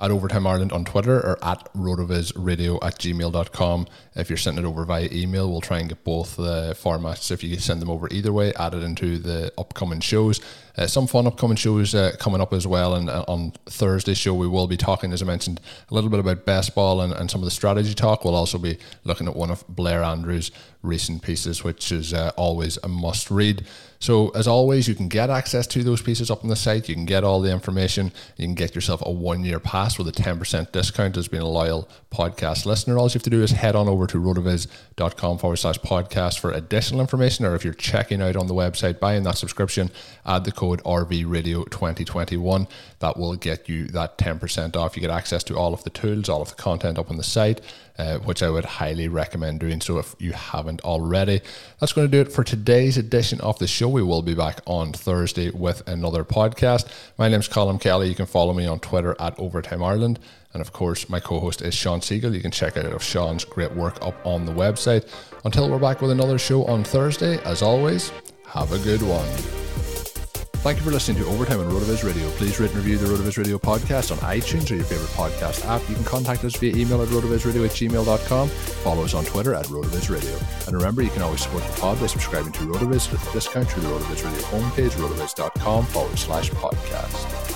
at 0.00 0.10
Overtime 0.12 0.46
Ireland 0.46 0.72
on 0.72 0.84
Twitter 0.84 1.16
or 1.16 1.44
at 1.44 1.72
rotovizradio 1.74 2.78
at 2.82 2.98
gmail.com. 2.98 3.86
If 4.14 4.30
you're 4.30 4.36
sending 4.36 4.64
it 4.64 4.68
over 4.68 4.84
via 4.84 5.08
email, 5.10 5.50
we'll 5.50 5.60
try 5.60 5.80
and 5.80 5.88
get 5.88 6.04
both 6.04 6.36
the 6.36 6.76
formats. 6.80 7.32
If 7.32 7.42
you 7.42 7.58
send 7.58 7.82
them 7.82 7.90
over 7.90 8.08
either 8.12 8.32
way, 8.32 8.52
add 8.54 8.74
it 8.74 8.84
into 8.84 9.18
the 9.18 9.52
upcoming 9.58 10.00
shows. 10.00 10.40
Uh, 10.76 10.86
some 10.86 11.08
fun 11.08 11.26
upcoming 11.26 11.56
shows 11.56 11.96
uh, 11.96 12.14
coming 12.20 12.40
up 12.40 12.52
as 12.52 12.64
well. 12.64 12.94
And 12.94 13.10
uh, 13.10 13.24
on 13.26 13.52
Thursday's 13.66 14.18
show, 14.18 14.34
we 14.34 14.46
will 14.46 14.68
be 14.68 14.76
talking, 14.76 15.12
as 15.12 15.20
I 15.20 15.24
mentioned, 15.24 15.60
a 15.90 15.94
little 15.94 16.10
bit 16.10 16.20
about 16.20 16.46
best 16.46 16.76
ball 16.76 17.00
and, 17.00 17.12
and 17.12 17.28
some 17.28 17.40
of 17.40 17.44
the 17.44 17.50
strategy 17.50 17.94
talk. 17.94 18.24
We'll 18.24 18.36
also 18.36 18.58
be 18.58 18.78
looking 19.02 19.26
at 19.26 19.34
one 19.34 19.50
of 19.50 19.66
Blair 19.68 20.04
Andrews' 20.04 20.52
recent 20.82 21.22
pieces, 21.22 21.64
which 21.64 21.90
is 21.90 22.14
uh, 22.14 22.30
always 22.36 22.78
a 22.84 22.88
must 22.88 23.32
read. 23.32 23.66
So, 24.00 24.28
as 24.30 24.46
always, 24.46 24.86
you 24.86 24.94
can 24.94 25.08
get 25.08 25.28
access 25.28 25.66
to 25.68 25.82
those 25.82 26.00
pieces 26.00 26.30
up 26.30 26.44
on 26.44 26.50
the 26.50 26.56
site. 26.56 26.88
You 26.88 26.94
can 26.94 27.04
get 27.04 27.24
all 27.24 27.40
the 27.40 27.50
information. 27.50 28.12
You 28.36 28.46
can 28.46 28.54
get 28.54 28.74
yourself 28.74 29.02
a 29.04 29.10
one 29.10 29.44
year 29.44 29.58
pass 29.58 29.98
with 29.98 30.06
a 30.06 30.12
10% 30.12 30.70
discount 30.70 31.16
as 31.16 31.26
being 31.26 31.42
a 31.42 31.48
loyal 31.48 31.88
podcast 32.10 32.64
listener. 32.64 32.96
All 32.96 33.06
you 33.06 33.14
have 33.14 33.22
to 33.24 33.30
do 33.30 33.42
is 33.42 33.50
head 33.50 33.74
on 33.74 33.88
over 33.88 34.06
to 34.06 34.18
rotoviz.com 34.18 35.38
forward 35.38 35.56
slash 35.56 35.78
podcast 35.80 36.38
for 36.38 36.52
additional 36.52 37.00
information. 37.00 37.44
Or 37.44 37.56
if 37.56 37.64
you're 37.64 37.74
checking 37.74 38.22
out 38.22 38.36
on 38.36 38.46
the 38.46 38.54
website, 38.54 39.00
buying 39.00 39.24
that 39.24 39.36
subscription, 39.36 39.90
add 40.24 40.44
the 40.44 40.52
code 40.52 40.82
RVRadio 40.84 41.68
2021. 41.68 42.68
That 43.00 43.16
will 43.16 43.34
get 43.34 43.68
you 43.68 43.86
that 43.88 44.16
10% 44.16 44.76
off. 44.76 44.96
You 44.96 45.00
get 45.00 45.10
access 45.10 45.42
to 45.44 45.56
all 45.56 45.74
of 45.74 45.82
the 45.82 45.90
tools, 45.90 46.28
all 46.28 46.42
of 46.42 46.50
the 46.50 46.54
content 46.54 46.98
up 46.98 47.10
on 47.10 47.16
the 47.16 47.24
site 47.24 47.60
uh, 47.98 48.18
which 48.18 48.42
I 48.42 48.50
would 48.50 48.64
highly 48.64 49.08
recommend 49.08 49.60
doing 49.60 49.80
so 49.80 49.98
if 49.98 50.14
you 50.18 50.32
haven't 50.32 50.80
already. 50.82 51.40
That's 51.80 51.92
going 51.92 52.08
to 52.08 52.10
do 52.10 52.20
it 52.20 52.32
for 52.32 52.44
today's 52.44 52.96
edition 52.96 53.40
of 53.40 53.58
the 53.58 53.66
show. 53.66 53.87
We 53.88 54.02
will 54.02 54.20
be 54.20 54.34
back 54.34 54.60
on 54.66 54.92
Thursday 54.92 55.50
with 55.50 55.86
another 55.88 56.22
podcast. 56.22 56.88
My 57.16 57.28
name's 57.28 57.48
Colin 57.48 57.78
Kelly. 57.78 58.08
You 58.08 58.14
can 58.14 58.26
follow 58.26 58.52
me 58.52 58.66
on 58.66 58.80
Twitter 58.80 59.16
at 59.18 59.38
Overtime 59.38 59.82
Ireland. 59.82 60.18
And 60.52 60.60
of 60.60 60.72
course, 60.72 61.08
my 61.08 61.20
co 61.20 61.40
host 61.40 61.62
is 61.62 61.74
Sean 61.74 62.02
Siegel. 62.02 62.34
You 62.34 62.42
can 62.42 62.50
check 62.50 62.76
out 62.76 62.84
of 62.84 63.02
Sean's 63.02 63.44
great 63.44 63.72
work 63.72 63.98
up 64.04 64.14
on 64.26 64.44
the 64.44 64.52
website. 64.52 65.08
Until 65.44 65.70
we're 65.70 65.78
back 65.78 66.02
with 66.02 66.10
another 66.10 66.38
show 66.38 66.64
on 66.66 66.84
Thursday, 66.84 67.42
as 67.44 67.62
always, 67.62 68.12
have 68.46 68.72
a 68.72 68.78
good 68.80 69.00
one. 69.02 69.67
Thank 70.62 70.78
you 70.78 70.84
for 70.84 70.90
listening 70.90 71.22
to 71.22 71.30
Overtime 71.30 71.60
on 71.60 71.70
RotoViz 71.70 72.04
Radio. 72.04 72.28
Please 72.30 72.58
rate 72.58 72.70
and 72.70 72.78
review 72.78 72.98
the 72.98 73.06
RotoViz 73.06 73.38
Radio 73.38 73.58
podcast 73.58 74.10
on 74.10 74.18
iTunes 74.18 74.68
or 74.72 74.74
your 74.74 74.84
favorite 74.84 75.08
podcast 75.10 75.64
app. 75.66 75.88
You 75.88 75.94
can 75.94 76.02
contact 76.02 76.44
us 76.44 76.56
via 76.56 76.74
email 76.74 77.00
at 77.00 77.08
rotovizradio 77.08 77.64
at 77.64 77.70
gmail.com. 77.70 78.48
Follow 78.48 79.04
us 79.04 79.14
on 79.14 79.24
Twitter 79.24 79.54
at 79.54 79.66
RotoViz 79.66 80.10
Radio. 80.10 80.36
And 80.66 80.74
remember, 80.74 81.00
you 81.02 81.10
can 81.10 81.22
always 81.22 81.42
support 81.42 81.62
the 81.62 81.80
pod 81.80 82.00
by 82.00 82.08
subscribing 82.08 82.50
to 82.52 82.60
RotoViz 82.64 83.10
with 83.12 83.28
a 83.28 83.32
discount 83.32 83.70
through 83.70 83.84
the 83.84 83.88
RotoViz 83.88 84.24
Radio 84.24 84.40
homepage, 84.48 84.90
rotoviz.com 84.90 85.86
forward 85.86 86.18
slash 86.18 86.50
podcast. 86.50 87.54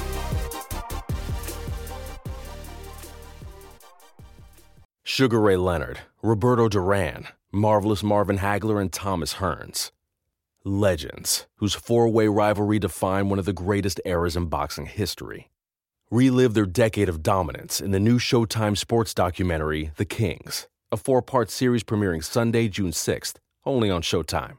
Sugar 5.02 5.40
Ray 5.40 5.56
Leonard, 5.56 5.98
Roberto 6.22 6.68
Duran, 6.68 7.26
Marvelous 7.50 8.04
Marvin 8.04 8.38
Hagler, 8.38 8.80
and 8.80 8.92
Thomas 8.92 9.34
Hearns 9.34 9.90
Legends, 10.64 11.46
whose 11.56 11.74
four 11.74 12.08
way 12.08 12.28
rivalry 12.28 12.78
defined 12.78 13.30
one 13.30 13.38
of 13.40 13.44
the 13.44 13.52
greatest 13.52 14.00
eras 14.04 14.36
in 14.36 14.46
boxing 14.46 14.86
history. 14.86 15.50
Relive 16.10 16.54
their 16.54 16.66
decade 16.66 17.08
of 17.08 17.22
dominance 17.22 17.80
in 17.80 17.90
the 17.90 17.98
new 17.98 18.18
Showtime 18.18 18.78
sports 18.78 19.12
documentary, 19.12 19.90
The 19.96 20.04
Kings, 20.04 20.68
a 20.92 20.96
four 20.96 21.20
part 21.20 21.50
series 21.50 21.82
premiering 21.82 22.22
Sunday, 22.22 22.68
June 22.68 22.92
6th, 22.92 23.36
only 23.64 23.90
on 23.90 24.02
Showtime. 24.02 24.58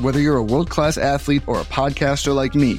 Whether 0.00 0.20
you're 0.20 0.36
a 0.36 0.42
world 0.42 0.70
class 0.70 0.96
athlete 0.98 1.42
or 1.46 1.60
a 1.60 1.64
podcaster 1.64 2.34
like 2.34 2.54
me, 2.54 2.78